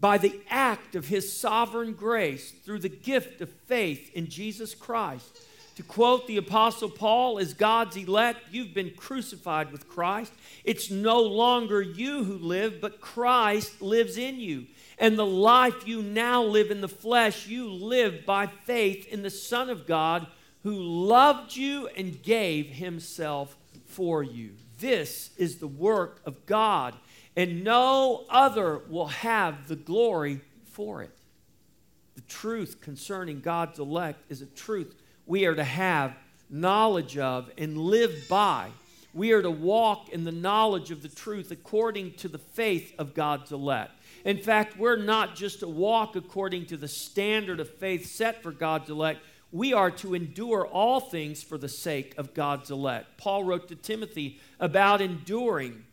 By 0.00 0.18
the 0.18 0.40
act 0.48 0.94
of 0.94 1.08
His 1.08 1.32
sovereign 1.32 1.92
grace 1.92 2.50
through 2.50 2.80
the 2.80 2.88
gift 2.88 3.40
of 3.40 3.50
faith 3.66 4.10
in 4.14 4.28
Jesus 4.28 4.74
Christ. 4.74 5.38
To 5.82 5.88
quote 5.88 6.28
the 6.28 6.36
Apostle 6.36 6.88
Paul, 6.88 7.40
as 7.40 7.54
God's 7.54 7.96
elect, 7.96 8.38
you've 8.52 8.72
been 8.72 8.92
crucified 8.94 9.72
with 9.72 9.88
Christ. 9.88 10.32
It's 10.62 10.92
no 10.92 11.20
longer 11.22 11.82
you 11.82 12.22
who 12.22 12.38
live, 12.38 12.80
but 12.80 13.00
Christ 13.00 13.82
lives 13.82 14.16
in 14.16 14.38
you. 14.38 14.66
And 14.96 15.18
the 15.18 15.26
life 15.26 15.88
you 15.88 16.00
now 16.00 16.44
live 16.44 16.70
in 16.70 16.82
the 16.82 16.88
flesh, 16.88 17.48
you 17.48 17.68
live 17.68 18.24
by 18.24 18.46
faith 18.46 19.08
in 19.08 19.22
the 19.22 19.30
Son 19.30 19.68
of 19.68 19.84
God 19.84 20.28
who 20.62 20.76
loved 20.76 21.56
you 21.56 21.88
and 21.96 22.22
gave 22.22 22.68
himself 22.68 23.56
for 23.84 24.22
you. 24.22 24.52
This 24.78 25.30
is 25.36 25.56
the 25.56 25.66
work 25.66 26.20
of 26.24 26.46
God, 26.46 26.94
and 27.34 27.64
no 27.64 28.24
other 28.28 28.82
will 28.88 29.08
have 29.08 29.66
the 29.66 29.74
glory 29.74 30.42
for 30.64 31.02
it. 31.02 31.10
The 32.14 32.20
truth 32.20 32.80
concerning 32.80 33.40
God's 33.40 33.80
elect 33.80 34.30
is 34.30 34.42
a 34.42 34.46
truth 34.46 34.94
we 35.26 35.46
are 35.46 35.54
to 35.54 35.64
have 35.64 36.14
knowledge 36.50 37.16
of 37.18 37.50
and 37.56 37.76
live 37.78 38.26
by. 38.28 38.70
We 39.14 39.32
are 39.32 39.42
to 39.42 39.50
walk 39.50 40.08
in 40.08 40.24
the 40.24 40.32
knowledge 40.32 40.90
of 40.90 41.02
the 41.02 41.08
truth 41.08 41.50
according 41.50 42.14
to 42.14 42.28
the 42.28 42.38
faith 42.38 42.94
of 42.98 43.14
God's 43.14 43.52
elect. 43.52 43.92
In 44.24 44.38
fact, 44.38 44.78
we're 44.78 44.96
not 44.96 45.34
just 45.34 45.60
to 45.60 45.68
walk 45.68 46.16
according 46.16 46.66
to 46.66 46.76
the 46.76 46.88
standard 46.88 47.60
of 47.60 47.68
faith 47.68 48.06
set 48.06 48.42
for 48.42 48.52
God's 48.52 48.88
elect. 48.88 49.20
We 49.50 49.74
are 49.74 49.90
to 49.90 50.14
endure 50.14 50.66
all 50.66 51.00
things 51.00 51.42
for 51.42 51.58
the 51.58 51.68
sake 51.68 52.14
of 52.16 52.32
God's 52.32 52.70
elect. 52.70 53.18
Paul 53.18 53.44
wrote 53.44 53.68
to 53.68 53.76
Timothy 53.76 54.40
about 54.58 55.02
enduring. 55.02 55.84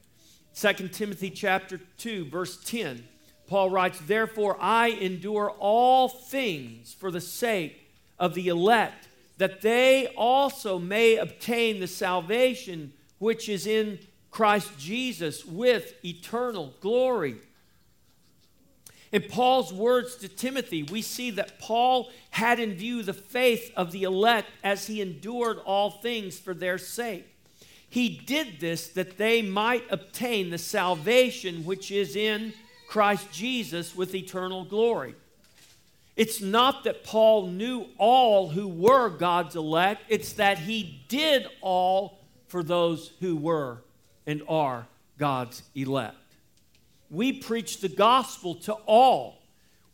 2 0.56 0.88
Timothy 0.90 1.30
chapter 1.30 1.82
2 1.98 2.26
verse 2.26 2.64
10. 2.64 3.04
Paul 3.48 3.70
writes, 3.70 4.00
"Therefore 4.00 4.58
I 4.62 4.90
endure 4.90 5.52
all 5.60 6.08
things 6.08 6.94
for 6.94 7.12
the 7.12 7.20
sake 7.20 7.90
of 8.18 8.34
the 8.34 8.48
elect, 8.48 9.09
that 9.40 9.62
they 9.62 10.08
also 10.16 10.78
may 10.78 11.16
obtain 11.16 11.80
the 11.80 11.88
salvation 11.88 12.94
which 13.18 13.50
is 13.50 13.66
in 13.66 14.00
Christ 14.30 14.70
Jesus 14.78 15.44
with 15.44 15.96
eternal 16.06 16.76
glory." 16.80 17.38
In 19.12 19.24
Paul's 19.24 19.74
words 19.74 20.16
to 20.18 20.28
Timothy, 20.28 20.84
we 20.84 21.02
see 21.02 21.32
that 21.32 21.58
Paul 21.58 22.12
had 22.30 22.60
in 22.60 22.76
view 22.76 23.02
the 23.02 23.14
faith 23.14 23.72
of 23.76 23.92
the 23.92 24.04
elect 24.04 24.50
as 24.64 24.86
he 24.86 25.02
endured 25.02 25.58
all 25.66 25.90
things 25.90 26.38
for 26.38 26.54
their 26.54 26.78
sake. 26.78 27.26
He 27.90 28.10
did 28.10 28.60
this 28.60 28.88
that 28.90 29.18
they 29.18 29.42
might 29.42 29.84
obtain 29.90 30.52
the 30.52 30.60
salvation 30.60 31.66
which 31.66 31.90
is 31.90 32.16
in 32.16 32.54
Christ 32.88 33.32
Jesus 33.32 33.96
with 33.96 34.14
eternal 34.14 34.64
glory. 34.64 35.16
It's 36.20 36.42
not 36.42 36.84
that 36.84 37.04
Paul 37.04 37.48
knew 37.48 37.86
all 37.98 38.50
who 38.50 38.68
were 38.68 39.10
God's 39.10 39.56
elect, 39.56 40.04
it's 40.10 40.34
that 40.34 40.60
he 40.60 41.04
did 41.08 41.48
all 41.62 42.20
for 42.48 42.62
those 42.62 43.12
who 43.20 43.36
were 43.36 43.82
and 44.28 44.44
are 44.48 44.86
God's 45.18 45.64
elect 45.74 46.16
we 47.10 47.34
preach 47.34 47.80
the 47.80 47.90
gospel 47.90 48.56
to 48.56 48.74
all 48.86 49.42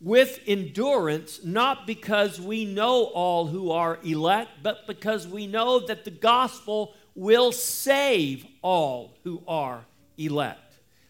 with 0.02 0.40
endurance, 0.46 1.44
not 1.44 1.88
because 1.88 2.40
we 2.40 2.66
know 2.66 3.06
all 3.06 3.48
who 3.48 3.72
are 3.72 3.98
elect, 4.04 4.52
but 4.62 4.86
because 4.86 5.28
we 5.28 5.48
know 5.48 5.80
that 5.80 6.04
the 6.04 6.12
gospel 6.12 6.94
will 7.16 7.52
save 7.52 8.46
all 8.62 9.14
who 9.24 9.42
are 9.48 9.86
elect. 10.18 10.60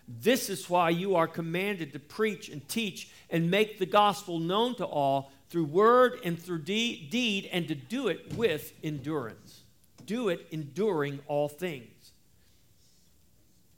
This 0.07 0.51
is 0.51 0.69
why 0.69 0.91
you 0.91 1.15
are 1.15 1.27
commanded 1.27 1.93
to 1.93 1.99
preach 1.99 2.49
and 2.49 2.67
teach 2.67 3.09
and 3.35 3.51
make 3.51 3.79
the 3.79 3.85
gospel 3.85 4.39
known 4.39 4.73
to 4.75 4.85
all 4.85 5.29
through 5.49 5.65
word 5.65 6.21
and 6.23 6.41
through 6.41 6.59
de- 6.59 7.05
deed, 7.09 7.49
and 7.51 7.67
to 7.67 7.75
do 7.75 8.07
it 8.07 8.33
with 8.33 8.71
endurance. 8.81 9.63
Do 10.05 10.29
it 10.29 10.47
enduring 10.51 11.19
all 11.27 11.49
things. 11.49 12.13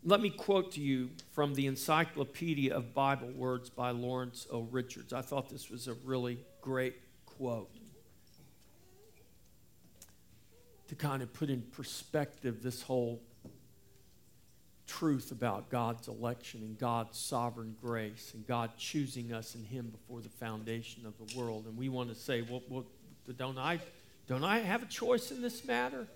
Let 0.04 0.22
me 0.22 0.30
quote 0.30 0.74
to 0.74 0.80
you 0.80 1.10
from 1.32 1.56
the 1.56 1.66
Encyclopedia 1.66 2.72
of 2.72 2.94
Bible 2.94 3.32
Words 3.32 3.72
by 3.72 3.90
Lawrence 3.90 4.46
O. 4.52 4.60
Richards. 4.70 5.12
I 5.12 5.24
thought 5.24 5.50
this 5.50 5.72
was 5.72 5.88
a 5.88 5.96
really 6.06 6.38
great 6.62 6.94
quote 7.26 7.72
to 10.88 10.94
kind 10.94 11.24
of 11.24 11.34
put 11.34 11.50
in 11.50 11.64
perspective 11.64 12.62
this 12.62 12.84
whole 12.84 13.24
truth 14.88 15.32
about 15.32 15.70
God's 15.70 16.08
election 16.08 16.62
and 16.62 16.78
God's 16.80 17.18
sovereign 17.18 17.76
grace 17.82 18.32
and 18.34 18.48
God 18.48 18.72
choosing 18.78 19.34
us 19.34 19.54
in 19.54 19.64
Him 19.64 19.88
before 19.88 20.22
the 20.22 20.30
foundation 20.30 21.06
of 21.06 21.14
the 21.18 21.38
world. 21.38 21.66
And 21.68 21.78
we 21.78 21.90
want 21.90 22.10
to 22.10 22.16
say, 22.16 22.42
well, 22.42 22.64
well 22.70 22.86
don't, 23.38 23.58
I, 23.58 23.80
don't 24.28 24.44
I 24.44 24.60
have 24.60 24.84
a 24.84 24.88
choice 24.88 25.32
in 25.32 25.42
this 25.42 25.66
matter? 25.66 26.08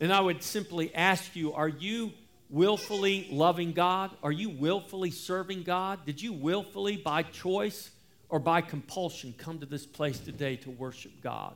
And 0.00 0.12
I 0.12 0.20
would 0.20 0.42
simply 0.42 0.94
ask 0.94 1.36
you, 1.36 1.52
are 1.52 1.68
you 1.68 2.12
willfully 2.50 3.28
loving 3.30 3.72
God? 3.72 4.10
Are 4.22 4.32
you 4.32 4.50
willfully 4.50 5.10
serving 5.10 5.64
God? 5.64 6.04
Did 6.06 6.22
you 6.22 6.32
willfully, 6.32 6.96
by 6.96 7.22
choice 7.22 7.90
or 8.28 8.38
by 8.38 8.60
compulsion, 8.60 9.34
come 9.36 9.58
to 9.58 9.66
this 9.66 9.86
place 9.86 10.18
today 10.18 10.56
to 10.56 10.70
worship 10.70 11.12
God? 11.20 11.54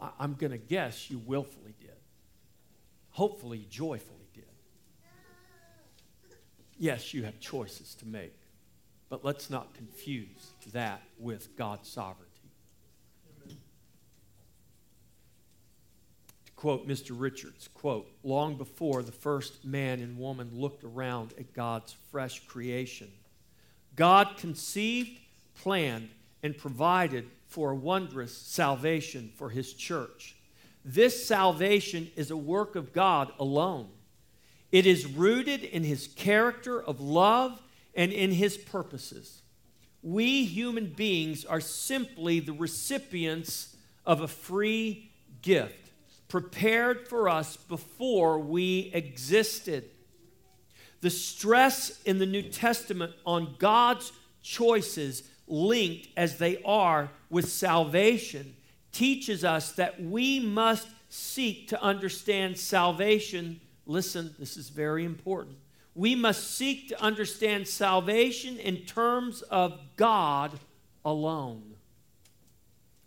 I- 0.00 0.10
am 0.20 0.34
going 0.34 0.52
to 0.52 0.58
guess 0.58 1.10
you 1.10 1.18
willfully 1.18 1.74
did. 1.80 1.90
Hopefully, 3.10 3.66
joyfully. 3.68 4.21
Yes, 6.82 7.14
you 7.14 7.22
have 7.22 7.38
choices 7.38 7.94
to 8.00 8.08
make, 8.08 8.34
but 9.08 9.24
let's 9.24 9.48
not 9.48 9.72
confuse 9.72 10.50
that 10.72 11.00
with 11.16 11.56
God's 11.56 11.88
sovereignty. 11.88 12.50
To 16.44 16.52
quote 16.56 16.88
Mr. 16.88 17.12
Richards, 17.12 17.68
quote, 17.72 18.08
long 18.24 18.56
before 18.56 19.04
the 19.04 19.12
first 19.12 19.64
man 19.64 20.00
and 20.00 20.18
woman 20.18 20.50
looked 20.52 20.82
around 20.82 21.34
at 21.38 21.52
God's 21.52 21.94
fresh 22.10 22.44
creation, 22.48 23.12
God 23.94 24.36
conceived, 24.36 25.20
planned, 25.60 26.08
and 26.42 26.58
provided 26.58 27.30
for 27.46 27.70
a 27.70 27.76
wondrous 27.76 28.36
salvation 28.36 29.30
for 29.36 29.50
his 29.50 29.72
church. 29.72 30.34
This 30.84 31.28
salvation 31.28 32.10
is 32.16 32.32
a 32.32 32.36
work 32.36 32.74
of 32.74 32.92
God 32.92 33.32
alone. 33.38 33.86
It 34.72 34.86
is 34.86 35.06
rooted 35.06 35.62
in 35.62 35.84
his 35.84 36.08
character 36.08 36.82
of 36.82 37.00
love 37.00 37.62
and 37.94 38.10
in 38.10 38.32
his 38.32 38.56
purposes. 38.56 39.42
We 40.02 40.44
human 40.44 40.86
beings 40.86 41.44
are 41.44 41.60
simply 41.60 42.40
the 42.40 42.54
recipients 42.54 43.76
of 44.04 44.20
a 44.20 44.28
free 44.28 45.12
gift 45.42 45.90
prepared 46.32 47.06
for 47.06 47.28
us 47.28 47.58
before 47.58 48.38
we 48.38 48.90
existed. 48.94 49.84
The 51.02 51.10
stress 51.10 52.00
in 52.04 52.18
the 52.18 52.26
New 52.26 52.42
Testament 52.42 53.12
on 53.26 53.56
God's 53.58 54.12
choices, 54.42 55.24
linked 55.46 56.08
as 56.16 56.38
they 56.38 56.62
are 56.64 57.10
with 57.28 57.50
salvation, 57.50 58.56
teaches 58.92 59.44
us 59.44 59.72
that 59.72 60.02
we 60.02 60.40
must 60.40 60.88
seek 61.10 61.68
to 61.68 61.82
understand 61.82 62.56
salvation. 62.56 63.60
Listen, 63.86 64.34
this 64.38 64.56
is 64.56 64.68
very 64.68 65.04
important. 65.04 65.56
We 65.94 66.14
must 66.14 66.56
seek 66.56 66.88
to 66.88 67.02
understand 67.02 67.68
salvation 67.68 68.58
in 68.58 68.78
terms 68.78 69.42
of 69.42 69.78
God 69.96 70.58
alone. 71.04 71.74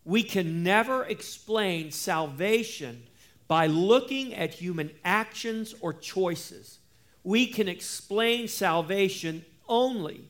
We 0.03 0.21
can 0.21 0.61
never 0.61 1.03
explain 1.03 1.91
salvation 1.91 3.03
by 3.47 3.67
looking 3.67 4.35
at 4.35 4.53
human 4.53 4.91
actions 5.03 5.73
or 5.81 5.93
choices. 5.93 6.79
We 7.23 7.47
can 7.47 7.67
explain 7.67 8.47
salvation 8.47 9.45
only 9.67 10.25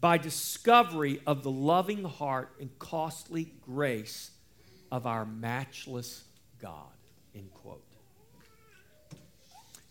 by 0.00 0.18
discovery 0.18 1.20
of 1.26 1.42
the 1.42 1.50
loving 1.50 2.04
heart 2.04 2.52
and 2.60 2.76
costly 2.78 3.52
grace 3.60 4.32
of 4.90 5.06
our 5.06 5.24
matchless 5.24 6.24
God. 6.60 6.92
End 7.34 7.52
quote. 7.54 7.85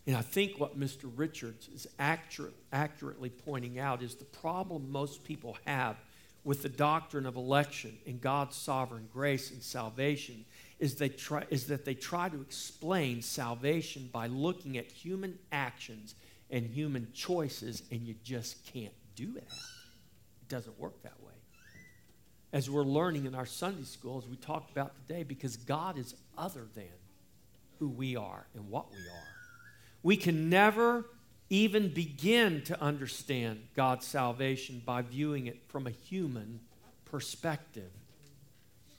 And 0.07 0.15
I 0.15 0.21
think 0.21 0.59
what 0.59 0.79
Mr. 0.79 1.11
Richards 1.15 1.67
is 1.73 1.87
accurate, 1.97 2.53
accurately 2.71 3.29
pointing 3.29 3.79
out 3.79 4.03
is 4.03 4.15
the 4.15 4.25
problem 4.25 4.91
most 4.91 5.23
people 5.23 5.57
have 5.65 5.97
with 6.43 6.61
the 6.61 6.69
doctrine 6.69 7.25
of 7.25 7.35
election 7.35 7.97
and 8.05 8.21
God's 8.21 8.55
sovereign 8.55 9.09
grace 9.11 9.49
and 9.49 9.63
salvation 9.63 10.45
is, 10.79 10.95
they 10.95 11.09
try, 11.09 11.43
is 11.49 11.67
that 11.67 11.85
they 11.85 11.95
try 11.95 12.29
to 12.29 12.39
explain 12.39 13.21
salvation 13.23 14.09
by 14.13 14.27
looking 14.27 14.77
at 14.77 14.85
human 14.85 15.39
actions 15.51 16.13
and 16.51 16.67
human 16.67 17.07
choices, 17.13 17.81
and 17.89 18.01
you 18.01 18.13
just 18.23 18.63
can't 18.71 18.93
do 19.15 19.33
that. 19.33 19.41
It 19.41 20.49
doesn't 20.49 20.79
work 20.79 21.01
that 21.01 21.19
way. 21.23 21.33
As 22.53 22.69
we're 22.69 22.83
learning 22.83 23.25
in 23.25 23.33
our 23.33 23.47
Sunday 23.47 23.83
school, 23.83 24.19
as 24.23 24.29
we 24.29 24.35
talked 24.35 24.69
about 24.71 24.93
today, 25.07 25.23
because 25.23 25.57
God 25.57 25.97
is 25.97 26.13
other 26.37 26.67
than 26.75 26.85
who 27.79 27.89
we 27.89 28.15
are 28.15 28.45
and 28.53 28.69
what 28.69 28.91
we 28.91 28.99
are. 28.99 29.34
We 30.05 30.17
can 30.17 30.51
never 30.51 31.03
even 31.49 31.91
begin 31.91 32.61
to 32.65 32.79
understand 32.79 33.63
God's 33.75 34.05
salvation 34.05 34.83
by 34.85 35.01
viewing 35.01 35.47
it 35.47 35.63
from 35.67 35.87
a 35.87 35.89
human 35.89 36.59
perspective. 37.05 37.89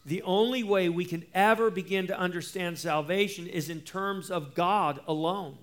The 0.05 0.23
only 0.23 0.65
way 0.65 0.89
we 0.89 1.05
can 1.05 1.25
ever 1.33 1.71
begin 1.71 2.09
to 2.09 2.19
understand 2.19 2.81
salvation 2.81 3.47
is 3.47 3.71
in 3.71 3.83
terms 3.83 4.33
of 4.33 4.57
God 4.57 4.99
alone. 5.07 5.59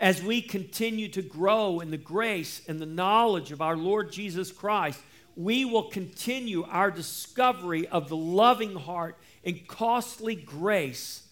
As 0.00 0.20
we 0.20 0.42
continue 0.42 1.06
to 1.10 1.22
grow 1.22 1.78
in 1.78 1.92
the 1.92 1.96
grace 1.96 2.62
and 2.66 2.80
the 2.80 2.84
knowledge 2.84 3.52
of 3.52 3.62
our 3.62 3.76
Lord 3.76 4.10
Jesus 4.10 4.50
Christ, 4.50 5.00
we 5.36 5.64
will 5.64 5.90
continue 5.90 6.64
our 6.64 6.90
discovery 6.90 7.86
of 7.86 8.08
the 8.08 8.16
loving 8.16 8.74
heart 8.74 9.16
and 9.44 9.64
costly 9.68 10.34
grace 10.34 11.22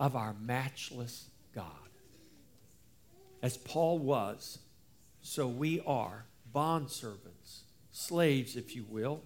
of 0.00 0.16
our 0.16 0.34
matchless 0.40 1.26
God. 1.54 1.81
As 3.42 3.56
Paul 3.56 3.98
was, 3.98 4.60
so 5.20 5.48
we 5.48 5.80
are 5.80 6.24
bondservants, 6.54 7.62
slaves, 7.90 8.56
if 8.56 8.76
you 8.76 8.84
will, 8.88 9.22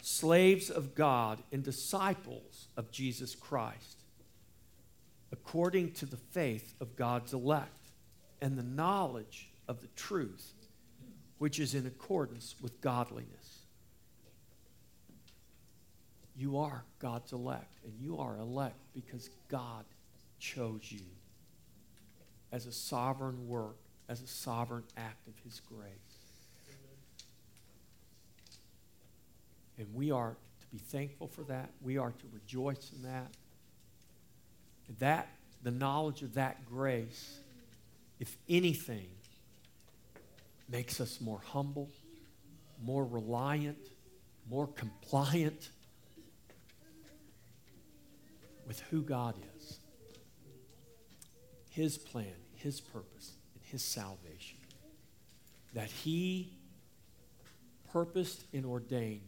slaves 0.00 0.70
of 0.70 0.94
God 0.94 1.42
and 1.52 1.62
disciples 1.62 2.68
of 2.78 2.90
Jesus 2.90 3.34
Christ, 3.34 3.98
according 5.32 5.92
to 5.92 6.06
the 6.06 6.16
faith 6.16 6.74
of 6.80 6.96
God's 6.96 7.34
elect 7.34 7.88
and 8.40 8.56
the 8.56 8.62
knowledge 8.62 9.50
of 9.68 9.82
the 9.82 9.88
truth, 9.96 10.52
which 11.38 11.60
is 11.60 11.74
in 11.74 11.86
accordance 11.86 12.54
with 12.62 12.80
godliness. 12.80 13.64
You 16.36 16.58
are 16.58 16.84
God's 16.98 17.32
elect, 17.32 17.78
and 17.84 17.92
you 18.00 18.18
are 18.18 18.38
elect 18.38 18.76
because 18.94 19.28
God 19.48 19.84
chose 20.38 20.90
you 20.90 21.04
as 22.54 22.66
a 22.66 22.72
sovereign 22.72 23.48
work, 23.48 23.74
as 24.08 24.22
a 24.22 24.28
sovereign 24.28 24.84
act 24.96 25.26
of 25.26 25.34
His 25.42 25.60
grace. 25.60 25.90
And 29.76 29.92
we 29.92 30.12
are 30.12 30.36
to 30.60 30.66
be 30.70 30.78
thankful 30.78 31.26
for 31.26 31.42
that. 31.42 31.70
We 31.82 31.98
are 31.98 32.12
to 32.12 32.24
rejoice 32.32 32.92
in 32.94 33.02
that. 33.10 33.26
That, 35.00 35.26
the 35.64 35.72
knowledge 35.72 36.22
of 36.22 36.34
that 36.34 36.64
grace, 36.64 37.40
if 38.20 38.36
anything, 38.48 39.08
makes 40.68 41.00
us 41.00 41.20
more 41.20 41.40
humble, 41.44 41.90
more 42.84 43.04
reliant, 43.04 43.84
more 44.48 44.68
compliant 44.68 45.70
with 48.64 48.78
who 48.90 49.02
God 49.02 49.34
is, 49.56 49.78
His 51.70 51.98
plan, 51.98 52.43
His 52.64 52.80
purpose, 52.80 53.32
and 53.54 53.62
His 53.70 53.82
salvation. 53.82 54.56
That 55.74 55.90
He 55.90 56.50
purposed 57.92 58.42
and 58.54 58.64
ordained 58.64 59.20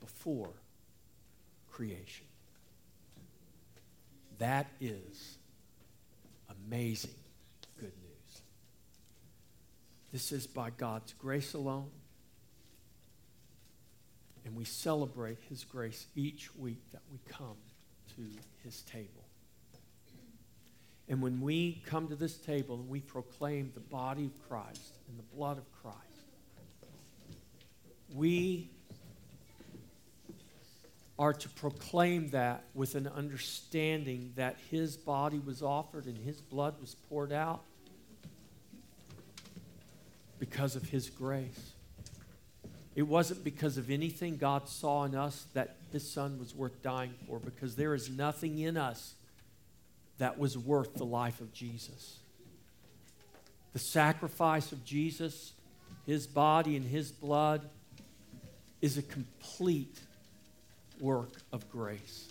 before 0.00 0.50
creation. 1.72 2.24
That 4.38 4.68
is 4.80 5.38
amazing 6.68 7.10
good 7.80 7.92
news. 8.00 8.40
This 10.12 10.30
is 10.30 10.46
by 10.46 10.70
God's 10.70 11.12
grace 11.14 11.54
alone. 11.54 11.90
And 14.44 14.54
we 14.54 14.64
celebrate 14.64 15.38
His 15.48 15.64
grace 15.64 16.06
each 16.14 16.54
week 16.54 16.78
that 16.92 17.02
we 17.10 17.18
come 17.28 17.56
to 18.14 18.22
His 18.62 18.82
table. 18.82 19.17
And 21.08 21.22
when 21.22 21.40
we 21.40 21.82
come 21.86 22.08
to 22.08 22.14
this 22.14 22.36
table 22.36 22.74
and 22.74 22.88
we 22.88 23.00
proclaim 23.00 23.72
the 23.74 23.80
body 23.80 24.26
of 24.26 24.48
Christ 24.48 24.94
and 25.08 25.18
the 25.18 25.36
blood 25.36 25.56
of 25.56 25.64
Christ, 25.82 25.96
we 28.14 28.70
are 31.18 31.32
to 31.32 31.48
proclaim 31.48 32.28
that 32.30 32.62
with 32.74 32.94
an 32.94 33.08
understanding 33.08 34.32
that 34.36 34.56
his 34.70 34.96
body 34.96 35.40
was 35.44 35.62
offered 35.62 36.06
and 36.06 36.16
his 36.18 36.40
blood 36.40 36.74
was 36.80 36.94
poured 37.08 37.32
out 37.32 37.62
because 40.38 40.76
of 40.76 40.88
his 40.90 41.10
grace. 41.10 41.72
It 42.94 43.02
wasn't 43.02 43.42
because 43.44 43.78
of 43.78 43.90
anything 43.90 44.36
God 44.36 44.68
saw 44.68 45.04
in 45.04 45.14
us 45.14 45.46
that 45.54 45.76
his 45.90 46.08
son 46.08 46.38
was 46.38 46.54
worth 46.54 46.82
dying 46.82 47.14
for, 47.26 47.38
because 47.38 47.76
there 47.76 47.94
is 47.94 48.10
nothing 48.10 48.58
in 48.58 48.76
us 48.76 49.14
that 50.18 50.38
was 50.38 50.58
worth 50.58 50.94
the 50.94 51.04
life 51.04 51.40
of 51.40 51.52
Jesus. 51.52 52.18
The 53.72 53.78
sacrifice 53.78 54.72
of 54.72 54.84
Jesus, 54.84 55.52
his 56.06 56.26
body 56.26 56.76
and 56.76 56.84
his 56.84 57.10
blood, 57.10 57.62
is 58.80 58.98
a 58.98 59.02
complete 59.02 59.98
work 61.00 61.32
of 61.52 61.70
grace. 61.70 62.28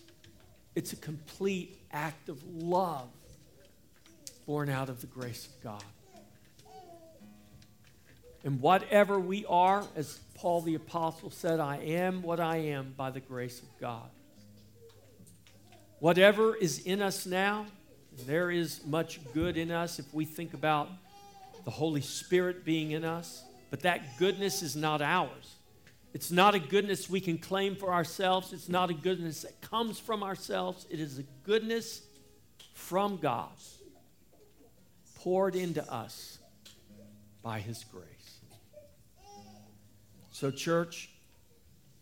It's 0.75 0.93
a 0.93 0.97
complete 0.97 1.77
act 1.91 2.29
of 2.29 2.41
love 2.43 3.09
born 4.45 4.69
out 4.69 4.89
of 4.89 5.01
the 5.01 5.07
grace 5.07 5.47
of 5.47 5.63
God. 5.63 5.83
And 8.43 8.61
whatever 8.61 9.19
we 9.19 9.45
are, 9.47 9.83
as 9.95 10.19
Paul 10.35 10.61
the 10.61 10.75
Apostle 10.75 11.31
said, 11.31 11.59
I 11.59 11.77
am 11.77 12.21
what 12.21 12.39
I 12.39 12.57
am 12.57 12.93
by 12.95 13.11
the 13.11 13.19
grace 13.19 13.61
of 13.61 13.67
God. 13.79 14.09
Whatever 15.99 16.55
is 16.55 16.79
in 16.79 17.01
us 17.01 17.25
now, 17.25 17.65
there 18.25 18.49
is 18.49 18.85
much 18.85 19.19
good 19.33 19.57
in 19.57 19.71
us 19.71 19.99
if 19.99 20.13
we 20.13 20.25
think 20.25 20.53
about 20.53 20.89
the 21.65 21.71
Holy 21.71 22.01
Spirit 22.01 22.65
being 22.65 22.91
in 22.91 23.03
us, 23.03 23.43
but 23.69 23.81
that 23.81 24.17
goodness 24.17 24.61
is 24.61 24.75
not 24.75 25.01
ours. 25.01 25.55
It's 26.13 26.31
not 26.31 26.55
a 26.55 26.59
goodness 26.59 27.09
we 27.09 27.21
can 27.21 27.37
claim 27.37 27.75
for 27.75 27.93
ourselves. 27.93 28.53
It's 28.53 28.69
not 28.69 28.89
a 28.89 28.93
goodness 28.93 29.41
that 29.43 29.61
comes 29.61 29.99
from 29.99 30.23
ourselves. 30.23 30.87
It 30.89 30.99
is 30.99 31.19
a 31.19 31.23
goodness 31.43 32.01
from 32.73 33.17
God 33.17 33.51
poured 35.15 35.55
into 35.55 35.83
us 35.91 36.39
by 37.43 37.59
His 37.59 37.83
grace. 37.83 38.39
So, 40.31 40.51
church, 40.51 41.09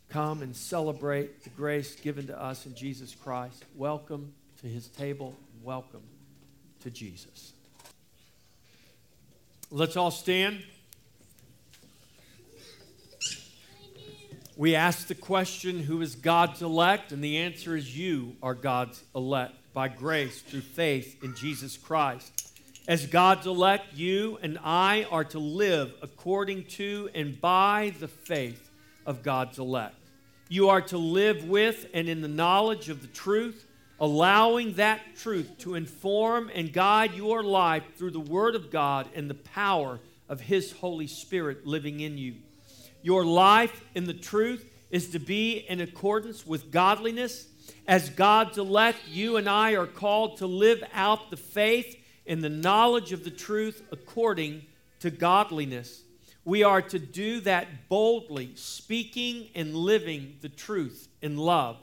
come 0.09 0.41
and 0.41 0.55
celebrate 0.55 1.43
the 1.43 1.49
grace 1.49 1.95
given 1.95 2.27
to 2.27 2.41
us 2.41 2.65
in 2.65 2.75
Jesus 2.75 3.15
Christ. 3.15 3.65
Welcome 3.75 4.33
to 4.61 4.67
His 4.67 4.87
table. 4.89 5.35
Welcome 5.65 6.03
to 6.81 6.91
Jesus. 6.91 7.51
Let's 9.71 9.97
all 9.97 10.11
stand. 10.11 10.61
We 14.55 14.75
ask 14.75 15.07
the 15.07 15.15
question 15.15 15.79
who 15.79 16.01
is 16.01 16.13
God's 16.13 16.61
elect? 16.61 17.11
And 17.11 17.23
the 17.23 17.39
answer 17.39 17.75
is 17.75 17.97
you 17.97 18.35
are 18.43 18.53
God's 18.53 19.01
elect 19.15 19.55
by 19.73 19.87
grace 19.87 20.39
through 20.39 20.61
faith 20.61 21.23
in 21.23 21.35
Jesus 21.35 21.77
Christ. 21.77 22.53
As 22.87 23.07
God's 23.07 23.47
elect, 23.47 23.95
you 23.95 24.37
and 24.43 24.59
I 24.63 25.07
are 25.09 25.23
to 25.23 25.39
live 25.39 25.95
according 26.03 26.65
to 26.65 27.09
and 27.15 27.41
by 27.41 27.91
the 27.99 28.07
faith 28.07 28.69
of 29.07 29.23
God's 29.23 29.57
elect. 29.57 29.95
You 30.47 30.69
are 30.69 30.81
to 30.81 30.99
live 30.99 31.49
with 31.49 31.87
and 31.91 32.07
in 32.07 32.21
the 32.21 32.27
knowledge 32.27 32.89
of 32.89 33.01
the 33.01 33.07
truth, 33.07 33.65
allowing 33.99 34.73
that 34.73 35.15
truth 35.15 35.57
to 35.59 35.75
inform 35.75 36.51
and 36.53 36.73
guide 36.73 37.13
your 37.13 37.43
life 37.43 37.83
through 37.95 38.11
the 38.11 38.19
Word 38.19 38.55
of 38.55 38.71
God 38.71 39.07
and 39.15 39.29
the 39.29 39.35
power 39.35 39.99
of 40.27 40.41
His 40.41 40.71
Holy 40.73 41.07
Spirit 41.07 41.65
living 41.65 41.99
in 41.99 42.17
you. 42.17 42.35
Your 43.01 43.25
life 43.25 43.83
in 43.93 44.05
the 44.05 44.13
truth 44.13 44.65
is 44.89 45.09
to 45.09 45.19
be 45.19 45.57
in 45.57 45.81
accordance 45.81 46.45
with 46.45 46.71
godliness. 46.71 47.47
As 47.87 48.09
God's 48.09 48.57
elect, 48.57 48.99
you 49.07 49.37
and 49.37 49.47
I 49.47 49.75
are 49.75 49.85
called 49.85 50.37
to 50.37 50.47
live 50.47 50.83
out 50.93 51.29
the 51.29 51.37
faith 51.37 51.95
in 52.25 52.41
the 52.41 52.49
knowledge 52.49 53.11
of 53.11 53.23
the 53.23 53.31
truth 53.31 53.83
according 53.91 54.63
to 54.99 55.11
godliness. 55.11 56.01
We 56.43 56.63
are 56.63 56.81
to 56.81 56.99
do 56.99 57.39
that 57.41 57.89
boldly, 57.89 58.51
speaking 58.55 59.49
and 59.55 59.75
living 59.75 60.37
the 60.41 60.49
truth 60.49 61.07
in 61.21 61.37
love. 61.37 61.77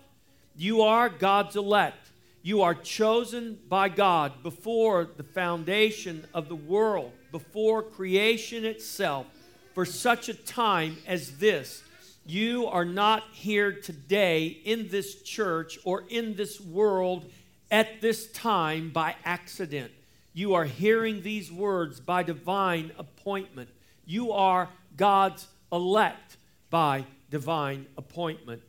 You 0.57 0.83
are 0.83 1.09
God's 1.09 1.57
elect. 1.57 2.11
You 2.43 2.63
are 2.63 2.75
chosen 2.75 3.59
by 3.69 3.89
God 3.89 4.43
before 4.43 5.09
the 5.17 5.23
foundation 5.23 6.27
of 6.35 6.49
the 6.49 6.57
world, 6.57 7.13
before 7.31 7.83
creation 7.83 8.65
itself 8.65 9.27
for 9.75 9.87
such 9.87 10.29
a 10.29 10.35
time 10.35 10.97
as 11.07 11.39
this. 11.39 11.83
You 12.27 12.67
are 12.67 12.85
not 12.85 13.25
here 13.33 13.73
today 13.73 14.47
in 14.47 14.89
this 14.89 15.23
church 15.23 15.79
or 15.85 16.05
in 16.09 16.35
this 16.35 16.61
world 16.61 17.31
at 17.71 18.01
this 18.01 18.31
time 18.33 18.91
by 18.91 19.17
accident. 19.25 19.91
You 20.35 20.55
are 20.55 20.65
hearing 20.65 21.23
these 21.23 21.51
words 21.51 22.01
by 22.01 22.23
divine 22.23 22.93
appointment. 22.99 23.71
You 24.05 24.33
are 24.33 24.69
God's 24.97 25.47
elect 25.73 26.37
by 26.71 27.07
divine 27.31 27.87
appointment. 27.97 28.63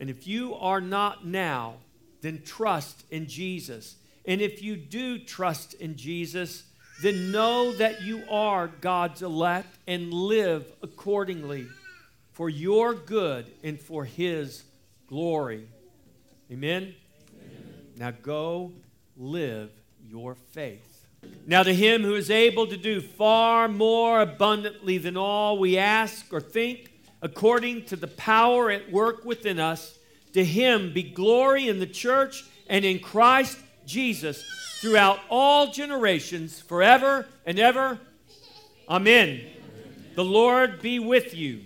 And 0.00 0.10
if 0.10 0.26
you 0.26 0.54
are 0.54 0.80
not 0.80 1.26
now, 1.26 1.74
then 2.20 2.42
trust 2.42 3.04
in 3.10 3.26
Jesus. 3.26 3.96
And 4.24 4.40
if 4.40 4.62
you 4.62 4.76
do 4.76 5.18
trust 5.18 5.74
in 5.74 5.96
Jesus, 5.96 6.64
then 7.02 7.30
know 7.30 7.72
that 7.72 8.02
you 8.02 8.24
are 8.30 8.68
God's 8.68 9.22
elect 9.22 9.78
and 9.86 10.12
live 10.12 10.66
accordingly 10.82 11.66
for 12.32 12.48
your 12.48 12.94
good 12.94 13.50
and 13.62 13.80
for 13.80 14.04
His 14.04 14.64
glory. 15.06 15.68
Amen? 16.50 16.82
Amen? 16.82 16.94
Now 17.96 18.10
go 18.10 18.72
live 19.16 19.70
your 20.08 20.34
faith. 20.34 20.96
Now, 21.46 21.62
to 21.62 21.74
Him 21.74 22.02
who 22.02 22.14
is 22.14 22.30
able 22.30 22.66
to 22.66 22.76
do 22.76 23.00
far 23.00 23.68
more 23.68 24.20
abundantly 24.20 24.98
than 24.98 25.16
all 25.16 25.58
we 25.58 25.78
ask 25.78 26.32
or 26.32 26.40
think, 26.40 26.92
according 27.22 27.84
to 27.86 27.96
the 27.96 28.06
power 28.06 28.70
at 28.70 28.90
work 28.90 29.24
within 29.24 29.58
us, 29.58 29.98
to 30.32 30.44
Him 30.44 30.92
be 30.92 31.02
glory 31.02 31.68
in 31.68 31.80
the 31.80 31.86
church 31.86 32.44
and 32.68 32.84
in 32.84 32.98
Christ 32.98 33.58
Jesus 33.86 34.44
throughout 34.80 35.18
all 35.30 35.72
generations, 35.72 36.60
forever 36.60 37.26
and 37.46 37.58
ever. 37.58 37.98
Amen. 38.88 39.28
Amen. 39.28 39.46
The 40.14 40.24
Lord 40.24 40.82
be 40.82 40.98
with 40.98 41.34
you. 41.34 41.62